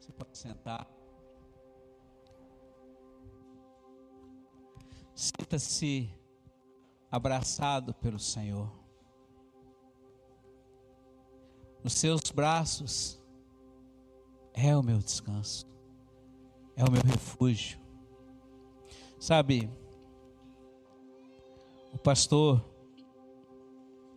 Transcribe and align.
Você 0.00 0.12
pode 0.12 0.38
sentar. 0.38 0.90
Sinta-se 5.14 6.10
abraçado 7.10 7.92
pelo 7.92 8.18
Senhor. 8.18 8.72
Nos 11.84 11.92
seus 11.92 12.22
braços 12.30 13.22
é 14.54 14.74
o 14.74 14.82
meu 14.82 14.98
descanso, 14.98 15.66
é 16.74 16.82
o 16.82 16.90
meu 16.90 17.02
refúgio. 17.02 17.78
Sabe, 19.18 19.70
o 21.92 21.98
pastor, 21.98 22.64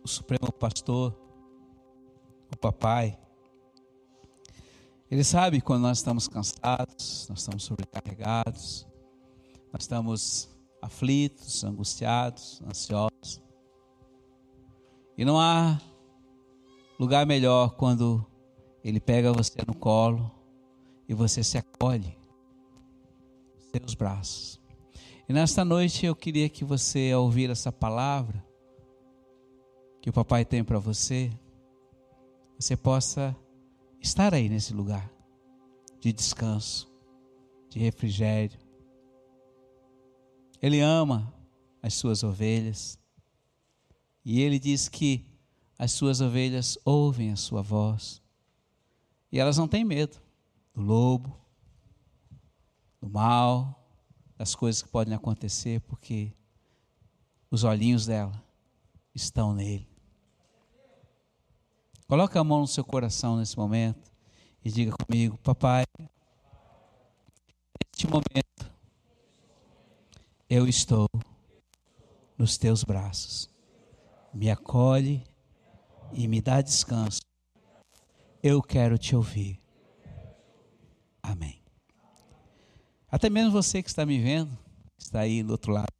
o 0.02 0.08
Supremo 0.08 0.50
Pastor, 0.50 1.14
o 2.50 2.56
papai, 2.56 3.18
ele 5.14 5.22
sabe 5.22 5.60
quando 5.60 5.82
nós 5.82 5.98
estamos 5.98 6.26
cansados, 6.26 7.28
nós 7.30 7.38
estamos 7.38 7.62
sobrecarregados, 7.62 8.84
nós 9.72 9.82
estamos 9.82 10.48
aflitos, 10.82 11.62
angustiados, 11.62 12.60
ansiosos. 12.66 13.40
E 15.16 15.24
não 15.24 15.38
há 15.38 15.80
lugar 16.98 17.24
melhor 17.26 17.76
quando 17.76 18.26
ele 18.82 18.98
pega 18.98 19.32
você 19.32 19.54
no 19.64 19.76
colo 19.76 20.28
e 21.08 21.14
você 21.14 21.44
se 21.44 21.58
acolhe 21.58 22.18
nos 23.54 23.70
seus 23.70 23.94
braços. 23.94 24.60
E 25.28 25.32
nesta 25.32 25.64
noite 25.64 26.04
eu 26.04 26.16
queria 26.16 26.48
que 26.48 26.64
você, 26.64 27.12
ao 27.12 27.22
ouvir 27.22 27.50
essa 27.50 27.70
palavra 27.70 28.44
que 30.02 30.10
o 30.10 30.12
papai 30.12 30.44
tem 30.44 30.64
para 30.64 30.80
você, 30.80 31.30
você 32.58 32.76
possa 32.76 33.36
estar 34.04 34.34
aí 34.34 34.50
nesse 34.50 34.74
lugar 34.74 35.10
de 35.98 36.12
descanso, 36.12 36.92
de 37.70 37.78
refrigério. 37.78 38.60
Ele 40.60 40.80
ama 40.80 41.34
as 41.82 41.94
suas 41.94 42.22
ovelhas. 42.22 42.98
E 44.22 44.42
ele 44.42 44.58
diz 44.58 44.90
que 44.90 45.24
as 45.78 45.92
suas 45.92 46.20
ovelhas 46.20 46.78
ouvem 46.84 47.32
a 47.32 47.36
sua 47.36 47.62
voz. 47.62 48.22
E 49.32 49.38
elas 49.40 49.56
não 49.56 49.66
têm 49.66 49.84
medo 49.84 50.20
do 50.74 50.82
lobo, 50.82 51.40
do 53.00 53.08
mal, 53.08 53.88
das 54.36 54.54
coisas 54.54 54.82
que 54.82 54.88
podem 54.88 55.14
acontecer, 55.14 55.80
porque 55.80 56.30
os 57.50 57.64
olhinhos 57.64 58.04
dela 58.04 58.42
estão 59.14 59.54
nele. 59.54 59.93
Coloque 62.14 62.38
a 62.38 62.44
mão 62.44 62.60
no 62.60 62.66
seu 62.68 62.84
coração 62.84 63.38
nesse 63.38 63.56
momento 63.56 64.08
e 64.64 64.70
diga 64.70 64.92
comigo, 64.96 65.36
papai, 65.38 65.82
neste 67.90 68.06
momento 68.06 68.72
eu 70.48 70.68
estou 70.68 71.08
nos 72.38 72.56
teus 72.56 72.84
braços. 72.84 73.50
Me 74.32 74.48
acolhe 74.48 75.24
e 76.12 76.28
me 76.28 76.40
dá 76.40 76.62
descanso. 76.62 77.20
Eu 78.40 78.62
quero 78.62 78.96
te 78.96 79.16
ouvir. 79.16 79.60
Amém. 81.20 81.60
Até 83.10 83.28
mesmo 83.28 83.50
você 83.50 83.82
que 83.82 83.88
está 83.88 84.06
me 84.06 84.20
vendo, 84.20 84.56
está 84.96 85.18
aí 85.18 85.42
do 85.42 85.50
outro 85.50 85.72
lado 85.72 85.92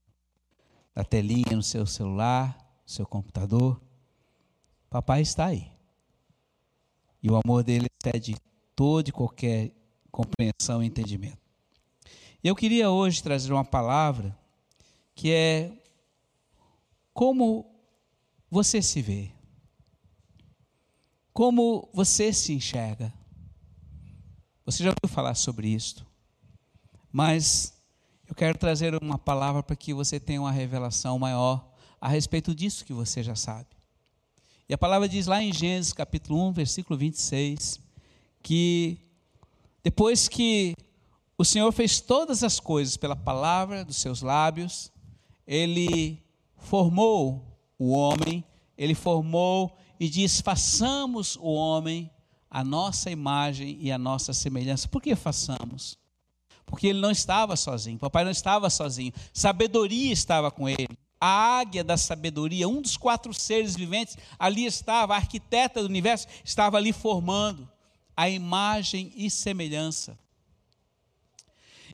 da 0.94 1.02
telinha, 1.02 1.56
no 1.56 1.62
seu 1.62 1.84
celular, 1.84 2.56
no 2.84 2.88
seu 2.88 3.04
computador, 3.04 3.82
papai 4.88 5.20
está 5.20 5.46
aí. 5.46 5.73
E 7.24 7.28
o 7.28 7.40
amor 7.44 7.64
dele 7.64 7.88
excede 8.04 8.36
toda 8.76 9.08
e 9.08 9.12
qualquer 9.12 9.72
compreensão 10.12 10.80
e 10.80 10.86
entendimento. 10.86 11.38
Eu 12.42 12.54
queria 12.54 12.88
hoje 12.88 13.20
trazer 13.20 13.52
uma 13.52 13.64
palavra 13.64 14.38
que 15.12 15.32
é 15.32 15.72
como 17.12 17.66
você 18.48 18.80
se 18.80 19.02
vê 19.02 19.34
como 21.34 21.90
você 21.92 22.32
se 22.32 22.52
enxerga. 22.52 23.12
Você 24.64 24.84
já 24.84 24.90
ouviu 24.90 25.12
falar 25.12 25.34
sobre 25.34 25.68
isso, 25.68 26.06
mas 27.12 27.74
eu 28.26 28.34
quero 28.34 28.56
trazer 28.56 28.94
uma 29.02 29.18
palavra 29.18 29.62
para 29.62 29.74
que 29.74 29.92
você 29.92 30.20
tenha 30.20 30.40
uma 30.40 30.52
revelação 30.52 31.18
maior 31.18 31.74
a 32.00 32.08
respeito 32.08 32.54
disso 32.54 32.84
que 32.84 32.92
você 32.92 33.22
já 33.22 33.34
sabe. 33.34 33.73
E 34.66 34.72
a 34.72 34.78
palavra 34.78 35.06
diz 35.06 35.26
lá 35.26 35.42
em 35.42 35.52
Gênesis 35.52 35.92
capítulo 35.92 36.48
1, 36.48 36.52
versículo 36.52 36.98
26, 36.98 37.78
que 38.42 38.98
depois 39.82 40.26
que 40.26 40.74
o 41.36 41.44
Senhor 41.44 41.70
fez 41.70 42.00
todas 42.00 42.42
as 42.42 42.58
coisas 42.58 42.96
pela 42.96 43.14
palavra 43.14 43.84
dos 43.84 43.96
seus 43.96 44.22
lábios, 44.22 44.90
ele 45.46 46.22
formou 46.56 47.44
o 47.78 47.90
homem, 47.90 48.42
ele 48.78 48.94
formou 48.94 49.76
e 50.00 50.08
diz: 50.08 50.40
façamos 50.40 51.36
o 51.36 51.52
homem 51.52 52.10
a 52.50 52.64
nossa 52.64 53.10
imagem 53.10 53.76
e 53.80 53.92
a 53.92 53.98
nossa 53.98 54.32
semelhança. 54.32 54.88
Por 54.88 55.02
que 55.02 55.14
façamos? 55.14 55.98
Porque 56.64 56.86
ele 56.86 57.00
não 57.00 57.10
estava 57.10 57.54
sozinho, 57.54 57.98
papai 57.98 58.24
não 58.24 58.30
estava 58.30 58.70
sozinho, 58.70 59.12
sabedoria 59.30 60.10
estava 60.10 60.50
com 60.50 60.66
ele. 60.66 60.96
A 61.26 61.60
águia 61.60 61.82
da 61.82 61.96
sabedoria, 61.96 62.68
um 62.68 62.82
dos 62.82 62.98
quatro 62.98 63.32
seres 63.32 63.74
viventes, 63.74 64.18
ali 64.38 64.66
estava, 64.66 65.14
a 65.14 65.16
arquiteta 65.16 65.80
do 65.80 65.88
universo, 65.88 66.26
estava 66.44 66.76
ali 66.76 66.92
formando 66.92 67.66
a 68.14 68.28
imagem 68.28 69.10
e 69.16 69.30
semelhança. 69.30 70.18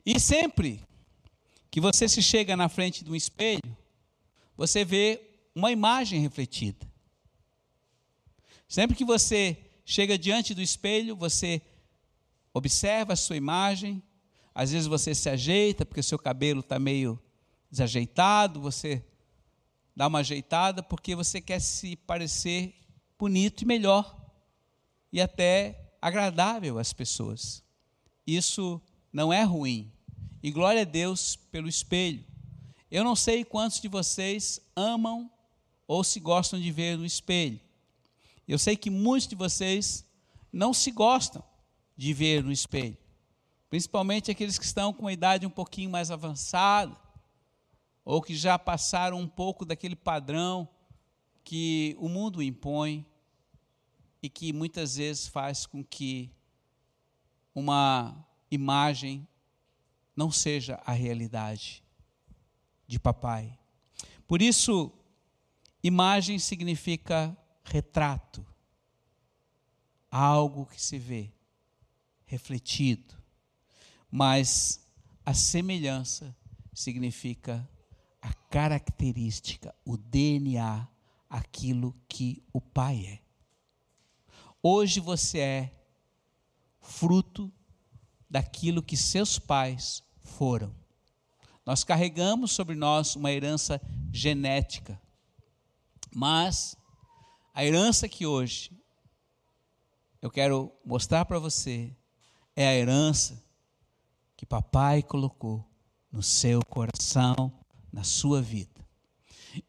E 0.05 0.19
sempre 0.19 0.85
que 1.69 1.79
você 1.79 2.09
se 2.09 2.21
chega 2.21 2.57
na 2.57 2.67
frente 2.67 3.05
de 3.05 3.09
um 3.09 3.15
espelho, 3.15 3.77
você 4.57 4.83
vê 4.83 5.21
uma 5.55 5.71
imagem 5.71 6.19
refletida. 6.19 6.85
Sempre 8.67 8.97
que 8.97 9.05
você 9.05 9.57
chega 9.85 10.17
diante 10.17 10.53
do 10.53 10.61
espelho, 10.61 11.15
você 11.15 11.61
observa 12.53 13.13
a 13.13 13.15
sua 13.15 13.37
imagem, 13.37 14.03
às 14.53 14.73
vezes 14.73 14.89
você 14.89 15.15
se 15.15 15.29
ajeita 15.29 15.85
porque 15.85 16.03
seu 16.03 16.19
cabelo 16.19 16.59
está 16.59 16.77
meio 16.77 17.17
desajeitado, 17.71 18.59
você 18.59 19.01
dá 19.95 20.07
uma 20.07 20.19
ajeitada 20.19 20.81
porque 20.81 21.15
você 21.15 21.41
quer 21.41 21.59
se 21.59 21.95
parecer 21.95 22.75
bonito 23.17 23.61
e 23.61 23.65
melhor 23.65 24.17
e 25.11 25.21
até 25.21 25.93
agradável 26.01 26.79
às 26.79 26.93
pessoas. 26.93 27.63
Isso 28.25 28.81
não 29.11 29.31
é 29.31 29.43
ruim. 29.43 29.91
E 30.41 30.51
glória 30.51 30.81
a 30.81 30.85
Deus 30.85 31.35
pelo 31.35 31.67
espelho. 31.67 32.23
Eu 32.89 33.03
não 33.03 33.15
sei 33.15 33.43
quantos 33.43 33.79
de 33.79 33.87
vocês 33.87 34.59
amam 34.75 35.29
ou 35.87 36.03
se 36.03 36.19
gostam 36.19 36.59
de 36.59 36.71
ver 36.71 36.97
no 36.97 37.05
espelho. 37.05 37.59
Eu 38.47 38.57
sei 38.57 38.75
que 38.75 38.89
muitos 38.89 39.27
de 39.27 39.35
vocês 39.35 40.05
não 40.51 40.73
se 40.73 40.91
gostam 40.91 41.43
de 41.95 42.13
ver 42.13 42.43
no 42.43 42.51
espelho, 42.51 42.97
principalmente 43.69 44.31
aqueles 44.31 44.57
que 44.57 44.65
estão 44.65 44.91
com 44.91 45.07
a 45.07 45.13
idade 45.13 45.45
um 45.45 45.51
pouquinho 45.51 45.89
mais 45.89 46.09
avançada, 46.09 46.97
ou 48.03 48.21
que 48.21 48.35
já 48.35 48.57
passaram 48.57 49.19
um 49.19 49.27
pouco 49.27 49.65
daquele 49.65 49.95
padrão 49.95 50.67
que 51.43 51.95
o 51.99 52.09
mundo 52.09 52.41
impõe 52.41 53.05
e 54.21 54.29
que 54.29 54.53
muitas 54.53 54.95
vezes 54.95 55.27
faz 55.27 55.65
com 55.65 55.83
que 55.83 56.31
uma 57.53 58.25
imagem 58.49 59.27
não 60.15 60.31
seja 60.31 60.81
a 60.85 60.91
realidade 60.91 61.83
de 62.87 62.99
papai. 62.99 63.57
Por 64.27 64.41
isso, 64.41 64.91
imagem 65.83 66.37
significa 66.39 67.35
retrato, 67.63 68.45
algo 70.09 70.65
que 70.65 70.81
se 70.81 70.97
vê 70.97 71.31
refletido, 72.25 73.15
mas 74.09 74.85
a 75.25 75.33
semelhança 75.33 76.35
significa 76.73 77.67
a 78.21 78.33
característica, 78.49 79.73
o 79.83 79.97
DNA, 79.97 80.87
aquilo 81.29 81.95
que 82.07 82.43
o 82.53 82.61
Pai 82.61 83.05
é. 83.05 83.19
Hoje 84.61 84.99
você 84.99 85.39
é 85.39 85.71
fruto 86.79 87.51
daquilo 88.29 88.83
que 88.83 88.95
seus 88.95 89.39
pais 89.39 90.03
foram. 90.21 90.75
Nós 91.65 91.83
carregamos 91.83 92.51
sobre 92.51 92.75
nós 92.75 93.15
uma 93.15 93.31
herança 93.31 93.81
genética, 94.11 95.01
mas 96.13 96.75
a 97.53 97.63
herança 97.63 98.07
que 98.07 98.25
hoje 98.25 98.71
eu 100.21 100.29
quero 100.29 100.71
mostrar 100.85 101.25
para 101.25 101.39
você 101.39 101.95
é 102.55 102.67
a 102.67 102.75
herança 102.75 103.43
que 104.37 104.45
papai 104.45 105.01
colocou 105.01 105.65
no 106.11 106.21
seu 106.21 106.63
coração, 106.65 107.51
na 107.91 108.03
sua 108.03 108.41
vida. 108.41 108.85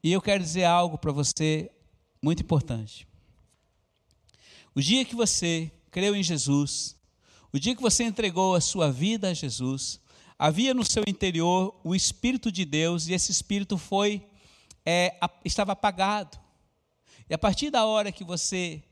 E 0.02 0.12
eu 0.12 0.22
quero 0.22 0.42
dizer 0.42 0.64
algo 0.64 0.96
para 0.96 1.12
você 1.12 1.70
muito 2.22 2.42
importante. 2.42 3.06
O 4.74 4.80
dia 4.80 5.04
que 5.04 5.14
você 5.14 5.70
creu 5.90 6.14
em 6.14 6.22
Jesus, 6.22 6.96
O 7.54 7.58
dia 7.58 7.76
que 7.76 7.82
você 7.82 8.04
entregou 8.04 8.54
a 8.54 8.62
sua 8.62 8.90
vida 8.90 9.28
a 9.28 9.34
Jesus, 9.34 10.00
havia 10.38 10.72
no 10.72 10.84
seu 10.86 11.04
interior 11.06 11.78
o 11.84 11.94
Espírito 11.94 12.50
de 12.50 12.64
Deus 12.64 13.06
e 13.06 13.12
esse 13.12 13.30
Espírito 13.30 13.76
foi 13.76 14.26
é, 14.86 15.18
estava 15.44 15.72
apagado. 15.72 16.38
E 17.28 17.34
a 17.34 17.38
partir 17.38 17.70
da 17.70 17.84
hora 17.84 18.10
que 18.10 18.24
você 18.24 18.82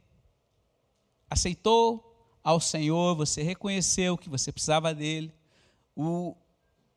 aceitou 1.28 2.38
ao 2.44 2.60
Senhor, 2.60 3.16
você 3.16 3.42
reconheceu 3.42 4.18
que 4.18 4.28
você 4.28 4.52
precisava 4.52 4.94
dele, 4.94 5.32
o 5.96 6.36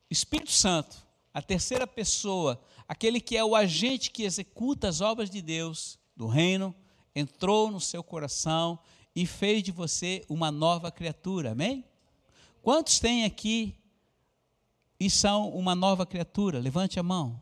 Espírito 0.09 0.51
Santo, 0.51 1.02
a 1.33 1.41
terceira 1.41 1.87
pessoa, 1.87 2.61
aquele 2.87 3.19
que 3.19 3.35
é 3.35 3.43
o 3.43 3.55
agente 3.55 4.11
que 4.11 4.23
executa 4.23 4.87
as 4.87 5.01
obras 5.01 5.29
de 5.29 5.41
Deus, 5.41 5.97
do 6.15 6.27
reino, 6.27 6.75
entrou 7.15 7.71
no 7.71 7.79
seu 7.79 8.03
coração 8.03 8.79
e 9.15 9.25
fez 9.25 9.63
de 9.63 9.71
você 9.71 10.23
uma 10.29 10.51
nova 10.51 10.91
criatura, 10.91 11.51
amém? 11.51 11.83
Quantos 12.61 12.99
têm 12.99 13.25
aqui 13.25 13.75
e 14.99 15.09
são 15.09 15.49
uma 15.49 15.75
nova 15.75 16.05
criatura? 16.05 16.59
Levante 16.59 16.99
a 16.99 17.03
mão. 17.03 17.41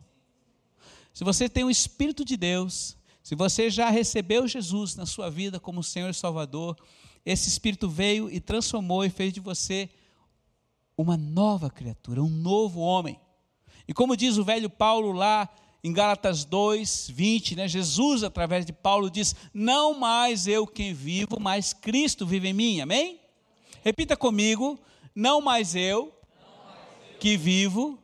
Se 1.14 1.24
você 1.24 1.50
tem 1.50 1.64
o 1.64 1.70
Espírito 1.70 2.24
de 2.24 2.38
Deus, 2.38 2.98
se 3.22 3.36
você 3.36 3.70
já 3.70 3.90
recebeu 3.90 4.48
Jesus 4.48 4.96
na 4.96 5.06
sua 5.06 5.30
vida 5.30 5.60
como 5.60 5.84
Senhor 5.84 6.10
e 6.10 6.14
Salvador, 6.14 6.78
esse 7.26 7.50
Espírito 7.50 7.90
veio 7.90 8.30
e 8.32 8.40
transformou 8.40 9.06
e 9.06 9.10
fez 9.10 9.32
de 9.34 9.40
você 9.40 9.90
uma 10.98 11.18
nova 11.18 11.70
criatura, 11.70 12.24
um 12.24 12.30
novo 12.30 12.80
homem. 12.80 13.20
E 13.88 13.94
como 13.94 14.18
diz 14.18 14.38
o 14.38 14.44
velho 14.44 14.70
Paulo 14.70 15.12
lá 15.12 15.50
em 15.84 15.92
Gálatas 15.92 16.46
2, 16.46 17.10
20, 17.12 17.56
né, 17.56 17.68
Jesus, 17.68 18.24
através 18.24 18.66
de 18.66 18.72
Paulo, 18.72 19.10
diz: 19.10 19.36
Não 19.54 19.98
mais 19.98 20.48
eu 20.48 20.68
quem 20.68 20.94
vivo, 20.94 21.40
mas 21.40 21.74
Cristo 21.74 22.26
vive 22.26 22.50
em 22.50 22.54
mim. 22.54 22.82
Amém? 22.82 23.20
Repita 23.84 24.16
comigo: 24.16 24.80
Não 25.16 25.42
mais 25.42 25.76
eu 25.76 26.14
que 27.20 27.36
vivo, 27.36 27.98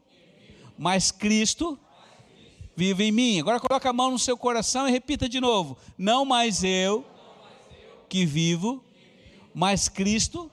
mas 0.77 1.11
Cristo 1.11 1.77
vive 2.75 3.05
em 3.05 3.11
mim. 3.11 3.39
Agora 3.39 3.59
coloca 3.59 3.89
a 3.89 3.93
mão 3.93 4.11
no 4.11 4.19
seu 4.19 4.37
coração 4.37 4.87
e 4.87 4.91
repita 4.91 5.29
de 5.29 5.39
novo: 5.39 5.77
Não 5.97 6.25
mais 6.25 6.63
eu 6.63 7.05
que 8.09 8.25
vivo, 8.25 8.83
mas 9.53 9.87
Cristo 9.87 10.49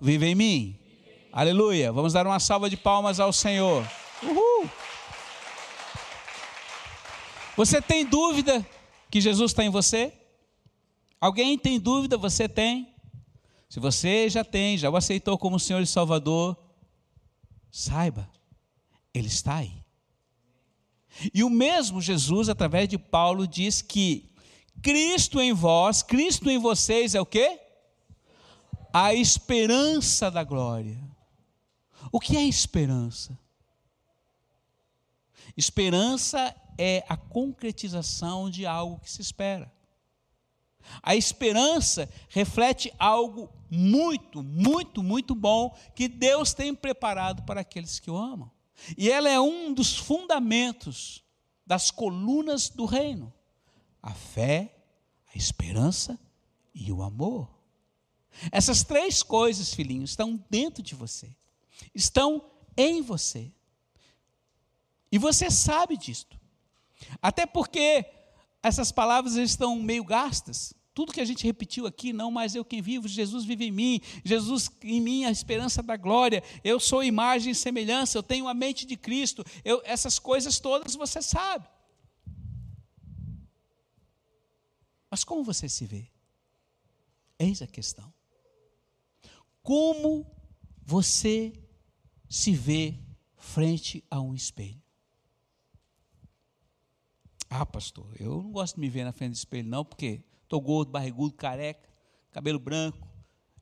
vive 0.00 0.26
em 0.26 0.34
mim. 0.34 0.78
Aleluia. 1.30 1.92
Vamos 1.92 2.14
dar 2.14 2.26
uma 2.26 2.40
salva 2.40 2.70
de 2.70 2.76
palmas 2.78 3.20
ao 3.20 3.32
Senhor. 3.32 3.86
Você 7.56 7.80
tem 7.80 8.04
dúvida 8.04 8.64
que 9.10 9.20
Jesus 9.20 9.52
está 9.52 9.64
em 9.64 9.70
você? 9.70 10.12
Alguém 11.20 11.58
tem 11.58 11.80
dúvida? 11.80 12.18
Você 12.18 12.48
tem? 12.48 12.94
Se 13.68 13.80
você 13.80 14.28
já 14.28 14.44
tem, 14.44 14.76
já 14.76 14.90
o 14.90 14.96
aceitou 14.96 15.38
como 15.38 15.58
Senhor 15.58 15.80
e 15.80 15.86
Salvador, 15.86 16.56
saiba, 17.70 18.30
Ele 19.12 19.26
está 19.26 19.56
aí. 19.56 19.84
E 21.32 21.42
o 21.42 21.50
mesmo 21.50 22.00
Jesus, 22.00 22.48
através 22.48 22.88
de 22.88 22.98
Paulo, 22.98 23.46
diz 23.46 23.80
que 23.80 24.30
Cristo 24.82 25.40
em 25.40 25.52
vós, 25.52 26.02
Cristo 26.02 26.50
em 26.50 26.58
vocês 26.58 27.14
é 27.14 27.20
o 27.20 27.26
quê? 27.26 27.58
A 28.92 29.14
esperança 29.14 30.30
da 30.30 30.44
glória. 30.44 31.02
O 32.12 32.20
que 32.20 32.36
é 32.36 32.42
esperança? 32.42 33.38
Esperança 35.56 36.54
é 36.78 37.04
a 37.08 37.16
concretização 37.16 38.50
de 38.50 38.66
algo 38.66 39.00
que 39.00 39.10
se 39.10 39.20
espera. 39.20 39.72
A 41.02 41.16
esperança 41.16 42.08
reflete 42.28 42.92
algo 42.98 43.50
muito, 43.70 44.42
muito, 44.42 45.02
muito 45.02 45.34
bom 45.34 45.76
que 45.94 46.08
Deus 46.08 46.54
tem 46.54 46.74
preparado 46.74 47.42
para 47.42 47.60
aqueles 47.60 47.98
que 47.98 48.10
o 48.10 48.16
amam. 48.16 48.50
E 48.96 49.10
ela 49.10 49.28
é 49.28 49.40
um 49.40 49.72
dos 49.72 49.96
fundamentos 49.96 51.24
das 51.66 51.90
colunas 51.90 52.68
do 52.68 52.84
reino: 52.84 53.32
a 54.02 54.12
fé, 54.12 54.76
a 55.34 55.36
esperança 55.36 56.18
e 56.74 56.92
o 56.92 57.02
amor. 57.02 57.48
Essas 58.52 58.84
três 58.84 59.22
coisas, 59.22 59.72
filhinhos, 59.72 60.10
estão 60.10 60.44
dentro 60.50 60.82
de 60.82 60.94
você, 60.94 61.34
estão 61.94 62.50
em 62.76 63.00
você. 63.00 63.50
E 65.10 65.18
você 65.18 65.50
sabe 65.50 65.96
disto. 65.96 66.38
Até 67.20 67.46
porque 67.46 68.04
essas 68.62 68.90
palavras 68.90 69.36
estão 69.36 69.76
meio 69.80 70.04
gastas. 70.04 70.74
Tudo 70.94 71.12
que 71.12 71.20
a 71.20 71.24
gente 71.26 71.44
repetiu 71.44 71.86
aqui, 71.86 72.12
não 72.12 72.30
mais 72.30 72.54
eu 72.54 72.64
quem 72.64 72.80
vivo, 72.80 73.06
Jesus 73.06 73.44
vive 73.44 73.66
em 73.66 73.70
mim, 73.70 74.00
Jesus 74.24 74.70
em 74.82 74.98
mim 74.98 75.24
a 75.26 75.30
esperança 75.30 75.82
da 75.82 75.94
glória, 75.94 76.42
eu 76.64 76.80
sou 76.80 77.04
imagem 77.04 77.52
e 77.52 77.54
semelhança, 77.54 78.16
eu 78.16 78.22
tenho 78.22 78.48
a 78.48 78.54
mente 78.54 78.86
de 78.86 78.96
Cristo, 78.96 79.44
eu, 79.62 79.82
essas 79.84 80.18
coisas 80.18 80.58
todas 80.58 80.94
você 80.94 81.20
sabe. 81.20 81.68
Mas 85.10 85.22
como 85.22 85.44
você 85.44 85.68
se 85.68 85.84
vê? 85.84 86.10
Eis 87.38 87.60
a 87.60 87.66
questão. 87.66 88.12
Como 89.62 90.26
você 90.82 91.52
se 92.28 92.52
vê 92.52 92.98
frente 93.36 94.02
a 94.10 94.20
um 94.20 94.34
espelho? 94.34 94.85
Ah, 97.48 97.64
pastor, 97.64 98.14
eu 98.18 98.42
não 98.42 98.52
gosto 98.52 98.74
de 98.74 98.80
me 98.80 98.88
ver 98.88 99.04
na 99.04 99.12
frente 99.12 99.32
do 99.32 99.36
espelho, 99.36 99.68
não, 99.68 99.84
porque 99.84 100.24
estou 100.42 100.60
gordo, 100.60 100.90
barrigudo, 100.90 101.34
careca, 101.34 101.88
cabelo 102.32 102.58
branco, 102.58 103.08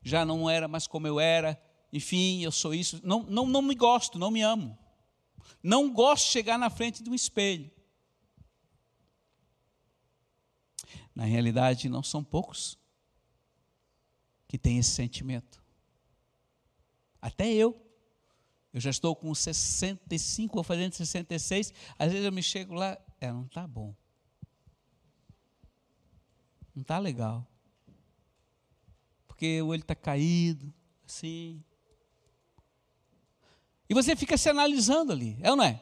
já 0.03 0.25
não 0.25 0.49
era 0.49 0.67
mais 0.67 0.87
como 0.87 1.07
eu 1.07 1.21
era, 1.21 1.61
enfim, 1.93 2.43
eu 2.43 2.51
sou 2.51 2.75
isso. 2.75 3.01
Não, 3.05 3.23
não, 3.23 3.47
não 3.47 3.63
me 3.63 3.75
gosto, 3.75 4.19
não 4.19 4.31
me 4.31 4.43
amo. 4.43 4.77
Não 5.63 5.93
gosto 5.93 6.27
de 6.27 6.33
chegar 6.33 6.59
na 6.59 6.69
frente 6.69 7.03
de 7.03 7.09
um 7.09 7.15
espelho. 7.15 7.71
Na 11.15 11.25
realidade, 11.25 11.89
não 11.89 12.03
são 12.03 12.25
poucos 12.25 12.77
que 14.49 14.59
têm 14.59 14.79
esse 14.79 14.91
sentimento. 14.91 15.63
Até 17.21 17.53
eu. 17.53 17.81
Eu 18.73 18.81
já 18.81 18.91
estou 18.91 19.15
com 19.15 19.33
65, 19.33 20.53
vou 20.53 20.65
fazendo 20.65 20.93
66. 20.93 21.73
Às 21.97 22.11
vezes 22.11 22.27
eu 22.27 22.33
me 22.33 22.43
chego 22.43 22.75
lá, 22.75 22.99
é, 23.21 23.33
não 23.33 23.45
está 23.45 23.67
bom. 23.67 23.95
Não 26.75 26.83
está 26.83 26.99
legal. 26.99 27.47
Porque 29.27 29.61
o 29.63 29.69
olho 29.69 29.81
está 29.81 29.95
caído, 29.95 30.73
assim. 31.07 31.63
E 33.89 33.95
você 33.95 34.17
fica 34.17 34.37
se 34.37 34.49
analisando 34.49 35.13
ali, 35.13 35.39
é 35.41 35.51
ou 35.51 35.57
não 35.57 35.65
é? 35.65 35.81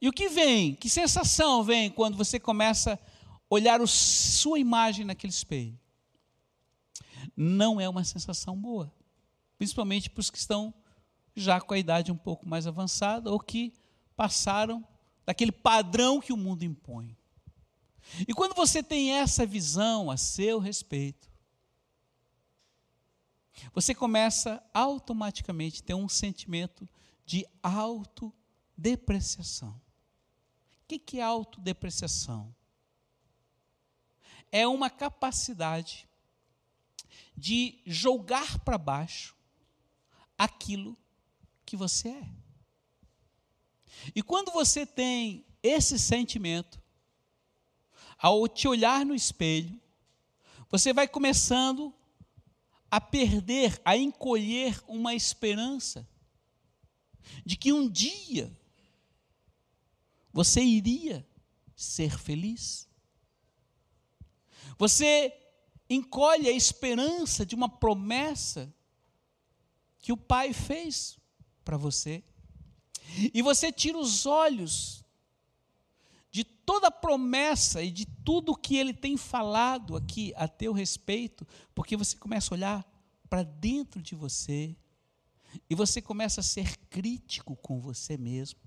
E 0.00 0.08
o 0.08 0.12
que 0.12 0.28
vem, 0.28 0.74
que 0.74 0.88
sensação 0.88 1.62
vem 1.62 1.90
quando 1.90 2.16
você 2.16 2.38
começa 2.38 2.94
a 2.94 2.98
olhar 3.50 3.80
a 3.80 3.86
sua 3.86 4.58
imagem 4.58 5.04
naquele 5.04 5.32
espelho? 5.32 5.78
Não 7.36 7.80
é 7.80 7.88
uma 7.88 8.04
sensação 8.04 8.56
boa, 8.56 8.92
principalmente 9.58 10.08
para 10.08 10.20
os 10.20 10.30
que 10.30 10.38
estão 10.38 10.72
já 11.34 11.60
com 11.60 11.74
a 11.74 11.78
idade 11.78 12.10
um 12.10 12.16
pouco 12.16 12.48
mais 12.48 12.66
avançada 12.66 13.30
ou 13.30 13.38
que 13.38 13.72
passaram 14.18 14.86
daquele 15.24 15.52
padrão 15.52 16.20
que 16.20 16.32
o 16.32 16.36
mundo 16.36 16.64
impõe. 16.64 17.16
E 18.26 18.34
quando 18.34 18.52
você 18.52 18.82
tem 18.82 19.12
essa 19.12 19.46
visão 19.46 20.10
a 20.10 20.16
seu 20.16 20.58
respeito, 20.58 21.30
você 23.72 23.94
começa 23.94 24.60
automaticamente 24.74 25.80
a 25.80 25.84
ter 25.84 25.94
um 25.94 26.08
sentimento 26.08 26.88
de 27.24 27.46
autodepreciação. 27.62 29.80
O 30.82 30.98
que 30.98 31.20
é 31.20 31.22
autodepreciação? 31.22 32.52
É 34.50 34.66
uma 34.66 34.90
capacidade 34.90 36.08
de 37.36 37.80
jogar 37.86 38.58
para 38.60 38.78
baixo 38.78 39.36
aquilo 40.36 40.98
que 41.64 41.76
você 41.76 42.08
é. 42.08 42.47
E 44.14 44.22
quando 44.22 44.50
você 44.52 44.86
tem 44.86 45.44
esse 45.62 45.98
sentimento, 45.98 46.80
ao 48.16 48.48
te 48.48 48.66
olhar 48.66 49.04
no 49.06 49.14
espelho, 49.14 49.80
você 50.70 50.92
vai 50.92 51.06
começando 51.06 51.94
a 52.90 53.00
perder, 53.00 53.80
a 53.84 53.96
encolher 53.96 54.82
uma 54.86 55.14
esperança 55.14 56.08
de 57.44 57.56
que 57.56 57.72
um 57.72 57.88
dia 57.88 58.56
você 60.32 60.62
iria 60.62 61.26
ser 61.76 62.18
feliz. 62.18 62.88
Você 64.78 65.32
encolhe 65.88 66.48
a 66.48 66.52
esperança 66.52 67.44
de 67.44 67.54
uma 67.54 67.68
promessa 67.68 68.72
que 69.98 70.12
o 70.12 70.16
Pai 70.16 70.52
fez 70.52 71.18
para 71.64 71.76
você. 71.76 72.22
E 73.32 73.42
você 73.42 73.72
tira 73.72 73.98
os 73.98 74.26
olhos 74.26 75.04
de 76.30 76.44
toda 76.44 76.88
a 76.88 76.90
promessa 76.90 77.82
e 77.82 77.90
de 77.90 78.04
tudo 78.06 78.56
que 78.56 78.76
ele 78.76 78.92
tem 78.92 79.16
falado 79.16 79.96
aqui 79.96 80.32
a 80.36 80.46
teu 80.46 80.72
respeito, 80.72 81.46
porque 81.74 81.96
você 81.96 82.16
começa 82.16 82.52
a 82.52 82.56
olhar 82.56 82.92
para 83.28 83.42
dentro 83.42 84.02
de 84.02 84.14
você 84.14 84.76
e 85.68 85.74
você 85.74 86.02
começa 86.02 86.40
a 86.40 86.44
ser 86.44 86.76
crítico 86.88 87.56
com 87.56 87.80
você 87.80 88.16
mesmo 88.16 88.60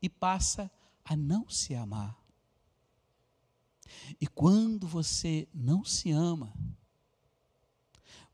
e 0.00 0.08
passa 0.08 0.70
a 1.04 1.16
não 1.16 1.48
se 1.48 1.74
amar. 1.74 2.16
E 4.20 4.26
quando 4.26 4.86
você 4.86 5.48
não 5.52 5.84
se 5.84 6.10
ama, 6.10 6.52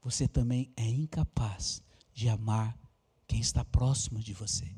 você 0.01 0.29
também 0.29 0.73
é 0.77 0.87
incapaz 0.87 1.83
de 2.13 2.29
amar 2.29 2.79
quem 3.27 3.41
está 3.41 3.65
próximo 3.65 4.21
de 4.21 4.33
você. 4.33 4.75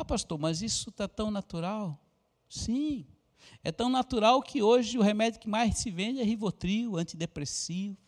Ah, 0.00 0.04
pastor, 0.04 0.38
mas 0.38 0.62
isso 0.62 0.90
está 0.90 1.08
tão 1.08 1.28
natural? 1.28 2.00
Sim, 2.48 3.04
é 3.64 3.72
tão 3.72 3.88
natural 3.88 4.40
que 4.40 4.62
hoje 4.62 4.96
o 4.96 5.02
remédio 5.02 5.40
que 5.40 5.48
mais 5.48 5.76
se 5.76 5.90
vende 5.90 6.20
é 6.20 6.22
Rivotril, 6.22 6.96
antidepressivo. 6.96 7.98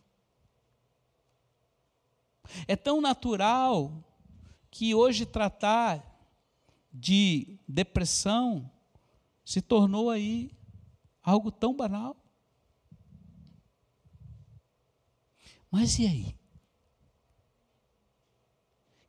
É 2.68 2.76
tão 2.76 3.00
natural 3.00 3.92
que 4.70 4.94
hoje 4.94 5.26
tratar 5.26 6.00
de 6.92 7.59
depressão 7.66 8.70
se 9.44 9.61
tornou 9.61 10.11
aí 10.11 10.56
algo 11.20 11.50
tão 11.50 11.75
banal. 11.75 12.16
Mas 15.68 15.99
e 15.99 16.06
aí? 16.06 16.37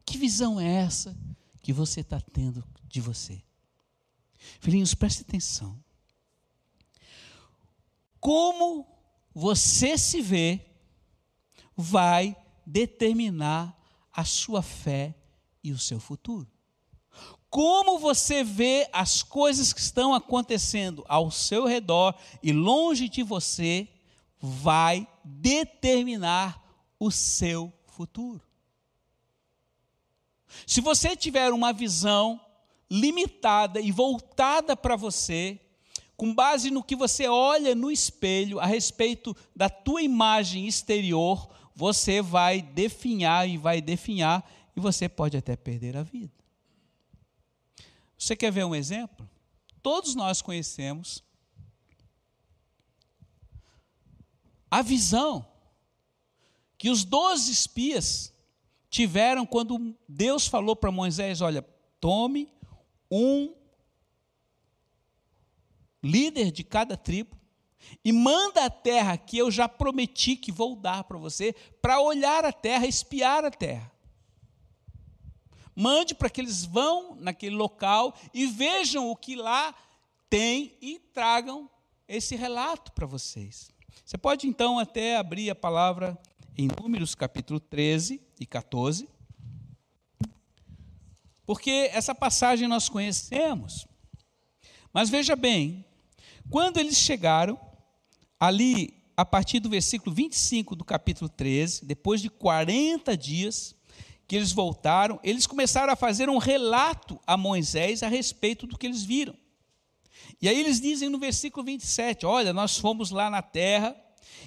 Que 0.03 0.17
visão 0.17 0.59
é 0.59 0.67
essa 0.67 1.15
que 1.71 1.73
você 1.73 2.01
está 2.01 2.19
tendo 2.19 2.61
de 2.83 2.99
você? 2.99 3.41
Filhinhos, 4.59 4.93
preste 4.93 5.21
atenção. 5.21 5.81
Como 8.19 8.85
você 9.33 9.97
se 9.97 10.21
vê 10.21 10.65
vai 11.77 12.35
determinar 12.65 13.73
a 14.11 14.25
sua 14.25 14.61
fé 14.61 15.15
e 15.63 15.71
o 15.71 15.79
seu 15.79 15.97
futuro. 15.97 16.45
Como 17.49 17.97
você 17.97 18.43
vê 18.43 18.89
as 18.91 19.23
coisas 19.23 19.71
que 19.71 19.79
estão 19.79 20.13
acontecendo 20.13 21.05
ao 21.07 21.31
seu 21.31 21.65
redor 21.65 22.13
e 22.43 22.51
longe 22.51 23.07
de 23.07 23.23
você, 23.23 23.87
vai 24.41 25.07
determinar 25.23 26.61
o 26.99 27.09
seu 27.09 27.71
futuro. 27.87 28.50
Se 30.65 30.81
você 30.81 31.15
tiver 31.15 31.51
uma 31.51 31.74
visão 31.74 32.39
limitada 32.89 33.79
e 33.79 33.91
voltada 33.91 34.75
para 34.75 34.96
você, 34.96 35.60
com 36.17 36.36
base 36.36 36.70
no 36.70 36.84
que 36.84 36.96
você 36.96 37.27
olha 37.27 37.74
no 37.74 37.89
espelho 37.89 38.60
a 38.60 38.65
respeito 38.65 39.36
da 39.55 39.70
tua 39.70 40.01
imagem 40.01 40.67
exterior, 40.67 41.50
você 41.74 42.22
vai 42.22 42.62
definhar 42.62 43.50
e 43.50 43.58
vai 43.58 43.81
definhar 43.81 44.48
e 44.75 44.79
você 44.79 45.10
pode 45.10 45.38
até 45.38 45.55
perder 45.55 45.98
a 45.98 46.03
vida. 46.03 46.34
Você 48.17 48.36
quer 48.36 48.51
ver 48.51 48.65
um 48.65 48.75
exemplo? 48.75 49.27
Todos 49.81 50.13
nós 50.13 50.41
conhecemos 50.41 51.24
a 54.70 54.81
visão 54.81 55.46
que 56.77 56.89
os 56.89 57.03
doze 57.03 57.51
espias 57.51 58.30
tiveram 58.91 59.45
quando 59.45 59.95
Deus 60.07 60.45
falou 60.45 60.75
para 60.75 60.91
Moisés: 60.91 61.41
Olha, 61.41 61.65
tome 62.00 62.53
um 63.10 63.55
líder 66.03 66.51
de 66.51 66.63
cada 66.63 66.98
tribo 66.98 67.36
e 68.03 68.12
manda 68.12 68.65
a 68.65 68.69
terra 68.69 69.17
que 69.17 69.38
eu 69.38 69.50
já 69.50 69.67
prometi 69.67 70.36
que 70.36 70.51
vou 70.51 70.75
dar 70.75 71.05
para 71.05 71.17
você, 71.17 71.53
para 71.81 72.01
olhar 72.01 72.45
a 72.45 72.51
terra, 72.51 72.86
espiar 72.86 73.45
a 73.45 73.50
terra. 73.50 73.89
Mande 75.74 76.13
para 76.13 76.29
que 76.29 76.41
eles 76.41 76.65
vão 76.65 77.15
naquele 77.15 77.55
local 77.55 78.13
e 78.33 78.45
vejam 78.45 79.10
o 79.10 79.15
que 79.15 79.36
lá 79.36 79.74
tem 80.29 80.77
e 80.81 81.00
tragam 81.13 81.69
esse 82.07 82.36
relato 82.36 82.91
para 82.91 83.07
vocês. 83.07 83.71
Você 84.03 84.17
pode 84.17 84.48
então 84.48 84.77
até 84.77 85.15
abrir 85.15 85.50
a 85.50 85.55
palavra 85.55 86.19
em 86.58 86.67
Números 86.79 87.15
capítulo 87.15 87.60
13 87.60 88.22
e 88.39 88.46
14. 88.46 89.08
Porque 91.46 91.89
essa 91.91 92.13
passagem 92.13 92.67
nós 92.67 92.89
conhecemos. 92.89 93.88
Mas 94.93 95.10
veja 95.10 95.36
bem, 95.36 95.86
quando 96.50 96.77
eles 96.77 96.98
chegaram, 96.98 97.60
ali, 98.39 98.93
a 99.15 99.24
partir 99.24 99.60
do 99.60 99.70
versículo 99.70 100.15
25 100.15 100.75
do 100.75 100.84
capítulo 100.84 101.29
13, 101.29 101.86
depois 101.86 102.22
de 102.22 102.29
40 102.29 103.15
dias 103.15 103.75
que 104.27 104.36
eles 104.36 104.51
voltaram, 104.51 105.20
eles 105.24 105.46
começaram 105.46 105.91
a 105.91 105.96
fazer 105.96 106.29
um 106.29 106.38
relato 106.38 107.20
a 107.27 107.36
Moisés 107.36 108.01
a 108.01 108.08
respeito 108.08 108.65
do 108.65 108.77
que 108.77 108.88
eles 108.88 109.03
viram. 109.03 109.36
E 110.41 110.48
aí 110.48 110.60
eles 110.60 110.79
dizem 110.79 111.10
no 111.10 111.20
versículo 111.20 111.65
27, 111.65 112.25
olha, 112.25 112.53
nós 112.53 112.77
fomos 112.77 113.12
lá 113.12 113.29
na 113.29 113.41
terra, 113.41 113.96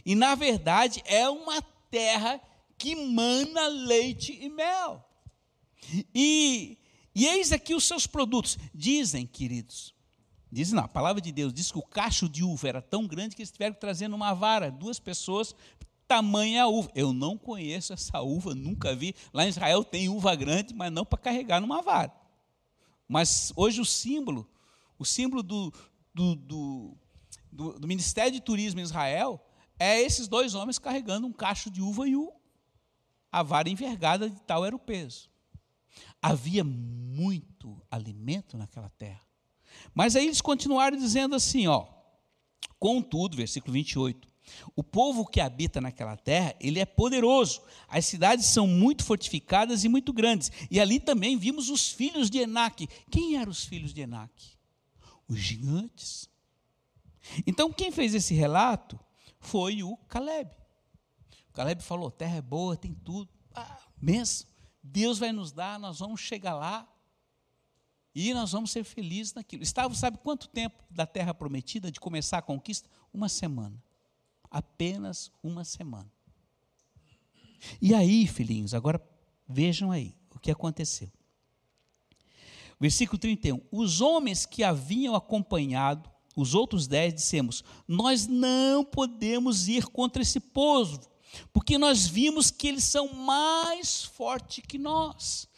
e 0.05 0.15
na 0.15 0.35
verdade 0.35 1.03
é 1.07 1.29
uma 1.29 1.63
terra 1.95 2.41
que 2.77 2.97
mana 2.97 3.69
leite 3.69 4.37
e 4.41 4.51
mel. 4.51 5.09
E, 6.13 6.77
e 7.15 7.25
eis 7.25 7.53
aqui 7.53 7.73
os 7.73 7.85
seus 7.85 8.05
produtos. 8.05 8.59
Dizem, 8.75 9.25
queridos, 9.25 9.95
dizem 10.51 10.75
não, 10.75 10.83
a 10.83 10.89
palavra 10.89 11.23
de 11.23 11.31
Deus 11.31 11.55
diz 11.55 11.71
que 11.71 11.79
o 11.79 11.87
cacho 11.87 12.29
de 12.29 12.43
uva 12.43 12.69
era 12.69 12.83
tão 12.83 13.07
grande 13.07 13.37
que 13.37 13.43
eles 13.43 13.53
tiveram 13.53 13.75
que 13.75 13.81
trazer 13.81 14.09
numa 14.09 14.35
vara, 14.35 14.73
duas 14.73 14.99
pessoas, 14.99 15.55
tamanha 16.09 16.65
a 16.65 16.67
uva. 16.67 16.91
Eu 16.97 17.13
não 17.13 17.39
conheço 17.39 17.93
essa 17.93 18.21
uva, 18.21 18.57
nunca 18.57 18.93
vi. 18.97 19.15
Lá 19.33 19.45
em 19.45 19.51
Israel 19.51 19.85
tem 19.85 20.09
uva 20.09 20.35
grande, 20.35 20.75
mas 20.75 20.91
não 20.91 21.05
para 21.05 21.21
carregar 21.21 21.61
numa 21.61 21.81
vara. 21.81 22.13
Mas 23.07 23.53
hoje 23.55 23.81
o 23.81 23.85
símbolo, 23.85 24.51
o 24.99 25.05
símbolo 25.05 25.45
do, 25.45 25.73
do, 26.13 26.35
do, 26.35 26.97
do, 27.53 27.79
do 27.79 27.87
Ministério 27.87 28.33
de 28.33 28.41
Turismo 28.41 28.81
em 28.81 28.83
Israel 28.83 29.41
é 29.79 30.01
esses 30.01 30.29
dois 30.29 30.55
homens 30.55 30.79
carregando 30.79 31.27
um 31.27 31.33
cacho 31.33 31.71
de 31.71 31.83
uva 31.83 32.09
e 32.09 32.17
o, 32.17 32.33
a 33.31 33.43
vara 33.43 33.69
envergada 33.69 34.31
de 34.31 34.41
tal 34.43 34.65
era 34.65 34.75
o 34.75 34.79
peso. 34.79 35.29
Havia 36.23 36.65
muito 36.65 37.81
alimento 37.91 38.57
naquela 38.57 38.89
terra. 38.91 39.21
Mas 39.93 40.15
aí 40.15 40.27
eles 40.27 40.41
continuaram 40.41 40.97
dizendo 40.97 41.35
assim, 41.35 41.67
ó, 41.67 41.87
contudo, 42.79 43.37
versículo 43.37 43.73
28, 43.73 44.29
o 44.77 44.83
povo 44.83 45.27
que 45.27 45.41
habita 45.41 45.81
naquela 45.81 46.17
terra, 46.17 46.55
ele 46.61 46.79
é 46.79 46.85
poderoso. 46.85 47.63
As 47.89 48.07
cidades 48.07 48.47
são 48.47 48.67
muito 48.67 49.05
fortificadas 49.05 49.85
e 49.85 49.89
muito 49.89 50.13
grandes. 50.13 50.51
E 50.71 50.79
ali 50.79 51.01
também 51.01 51.37
vimos 51.37 51.71
os 51.71 51.89
filhos 51.89 52.31
de 52.31 52.39
Enaque. 52.39 52.89
Quem 53.11 53.37
eram 53.37 53.51
os 53.51 53.65
filhos 53.65 53.93
de 53.93 54.03
Enaque? 54.03 54.53
Os 55.29 55.39
gigantes. 55.39 56.29
Então, 57.47 57.73
quem 57.73 57.91
fez 57.91 58.15
esse 58.15 58.35
relato 58.35 58.99
foi 59.47 59.83
o 59.83 59.97
Caleb. 60.09 60.51
O 61.51 61.53
Caleb 61.53 61.83
falou: 61.83 62.11
terra 62.11 62.37
é 62.37 62.43
boa, 62.43 62.77
tem 62.77 62.95
tudo. 62.95 63.33
Ah. 63.55 63.81
Deus 64.83 65.19
vai 65.19 65.33
nos 65.33 65.53
dar, 65.53 65.79
nós 65.79 66.01
vamos 66.01 66.21
chegar 66.21 66.55
lá 66.55 66.89
e 68.15 68.33
nós 68.33 68.53
vamos 68.53 68.71
ser 68.71 68.85
felizes 68.85 69.35
naquilo. 69.35 69.63
Estava, 69.63 69.93
sabe 69.95 70.19
quanto 70.19 70.49
tempo 70.49 70.85
da 70.91 71.07
terra 71.07 71.35
prometida 71.35 71.91
de 71.91 71.99
começar 71.99 72.39
a 72.39 72.43
conquista? 72.43 72.89
Uma 73.13 73.29
semana. 73.29 73.83
Apenas 74.51 75.33
uma 75.43 75.65
semana. 75.65 76.11
E 77.81 77.95
aí, 77.95 78.27
filhinhos, 78.27 78.75
agora 78.75 79.03
vejam 79.49 79.91
aí 79.91 80.15
o 80.31 80.39
que 80.39 80.51
aconteceu. 80.51 81.11
Versículo 82.79 83.19
31. 83.19 83.61
Os 83.73 84.01
homens 84.01 84.47
que 84.47 84.63
haviam 84.63 85.15
acompanhado 85.15 86.14
os 86.37 86.55
outros 86.55 86.87
dez 86.87 87.15
dissemos: 87.15 87.65
Nós 87.87 88.27
não 88.27 88.85
podemos 88.85 89.69
ir 89.69 89.87
contra 89.87 90.23
esse 90.23 90.41
povo, 90.41 91.01
porque 91.53 91.79
nós 91.79 92.07
vimos 92.07 92.51
que 92.51 92.69
eles 92.69 92.85
são 92.85 93.13
mais 93.13 94.05
fortes 94.05 94.65
que 94.67 94.79
nós. 94.79 95.49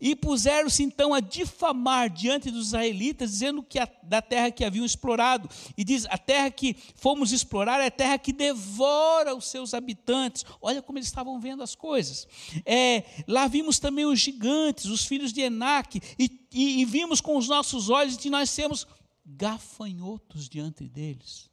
E 0.00 0.16
puseram-se 0.16 0.82
então 0.82 1.14
a 1.14 1.20
difamar 1.20 2.10
diante 2.10 2.50
dos 2.50 2.68
israelitas, 2.68 3.30
dizendo 3.30 3.62
que 3.62 3.78
a, 3.78 3.88
da 4.02 4.20
terra 4.20 4.50
que 4.50 4.64
haviam 4.64 4.84
explorado. 4.84 5.48
E 5.76 5.84
diz: 5.84 6.04
a 6.06 6.18
terra 6.18 6.50
que 6.50 6.76
fomos 6.96 7.32
explorar 7.32 7.80
é 7.80 7.86
a 7.86 7.90
terra 7.90 8.18
que 8.18 8.32
devora 8.32 9.34
os 9.34 9.48
seus 9.48 9.74
habitantes. 9.74 10.44
Olha 10.60 10.82
como 10.82 10.98
eles 10.98 11.08
estavam 11.08 11.38
vendo 11.38 11.62
as 11.62 11.74
coisas. 11.74 12.26
É, 12.66 13.04
lá 13.26 13.46
vimos 13.46 13.78
também 13.78 14.04
os 14.04 14.18
gigantes, 14.18 14.86
os 14.86 15.04
filhos 15.04 15.32
de 15.32 15.42
Enaque, 15.42 16.00
e, 16.18 16.46
e, 16.52 16.80
e 16.80 16.84
vimos 16.84 17.20
com 17.20 17.36
os 17.36 17.48
nossos 17.48 17.88
olhos 17.88 18.16
que 18.16 18.30
nós 18.30 18.52
temos 18.54 18.86
gafanhotos 19.28 20.48
diante 20.48 20.88
deles. 20.88 21.50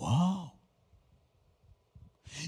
Uau! 0.00 0.58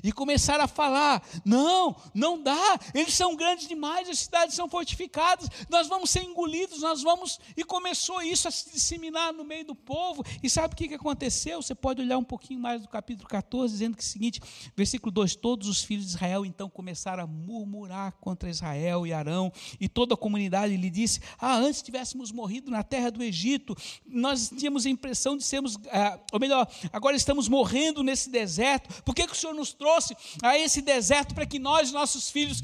E 0.03 0.13
começaram 0.13 0.65
a 0.65 0.69
falar: 0.69 1.23
não, 1.45 1.97
não 2.15 2.43
dá, 2.43 2.79
eles 2.95 3.15
são 3.15 3.37
grandes 3.37 3.69
demais, 3.69 4.09
as 4.09 4.21
cidades 4.21 4.55
são 4.55 4.69
fortificadas, 4.69 5.49
nós 5.69 5.89
vamos 5.89 6.11
ser 6.11 6.23
engolidos, 6.23 6.81
nós 6.81 7.03
vamos. 7.03 7.39
E 7.57 7.65
começou 7.65 8.23
isso 8.23 8.49
a 8.49 8.51
se 8.51 8.71
disseminar 8.73 9.33
no 9.33 9.45
meio 9.45 9.65
do 9.65 9.75
povo. 9.75 10.25
E 10.43 10.49
sabe 10.51 10.75
o 10.75 10.77
que 10.77 10.95
aconteceu? 10.95 11.61
Você 11.63 11.75
pode 11.75 12.03
olhar 12.03 12.19
um 12.19 12.25
pouquinho 12.25 12.61
mais 12.61 12.83
do 12.83 12.89
capítulo 12.89 13.29
14, 13.29 13.73
dizendo 13.73 13.97
que 13.97 14.03
é 14.03 14.07
o 14.07 14.09
seguinte, 14.09 14.41
versículo 14.77 15.11
2: 15.13 15.37
Todos 15.37 15.69
os 15.69 15.83
filhos 15.83 16.07
de 16.07 16.11
Israel 16.11 16.45
então 16.45 16.69
começaram 16.69 17.25
a 17.25 17.27
murmurar 17.27 18.13
contra 18.21 18.51
Israel 18.51 19.07
e 19.07 19.13
Arão, 19.13 19.53
e 19.81 19.89
toda 19.89 20.15
a 20.15 20.17
comunidade 20.17 20.77
lhe 20.77 20.91
disse: 20.91 21.21
Ah, 21.39 21.57
antes 21.57 21.83
tivéssemos 21.83 22.33
morrido 22.33 22.71
na 22.71 22.83
terra 22.83 23.11
do 23.11 23.23
Egito, 23.23 23.77
nós 24.07 24.49
tínhamos 24.49 24.87
a 24.87 24.91
impressão 24.91 25.37
de 25.37 25.45
sermos, 25.45 25.79
ah, 25.91 26.19
ou 26.33 26.41
melhor, 26.41 26.69
agora 26.93 27.17
estamos 27.17 27.49
morrendo 27.49 28.03
nesse 28.03 28.31
deserto, 28.31 29.03
por 29.03 29.15
que, 29.15 29.27
que 29.27 29.33
o 29.33 29.37
Senhor 29.37 29.55
nos 29.55 29.73
trouxe 29.79 30.17
a 30.43 30.59
esse 30.59 30.83
deserto 30.83 31.35
para 31.35 31.47
que 31.47 31.59
nós, 31.59 31.93
nossos 31.93 32.31
filhos, 32.31 32.61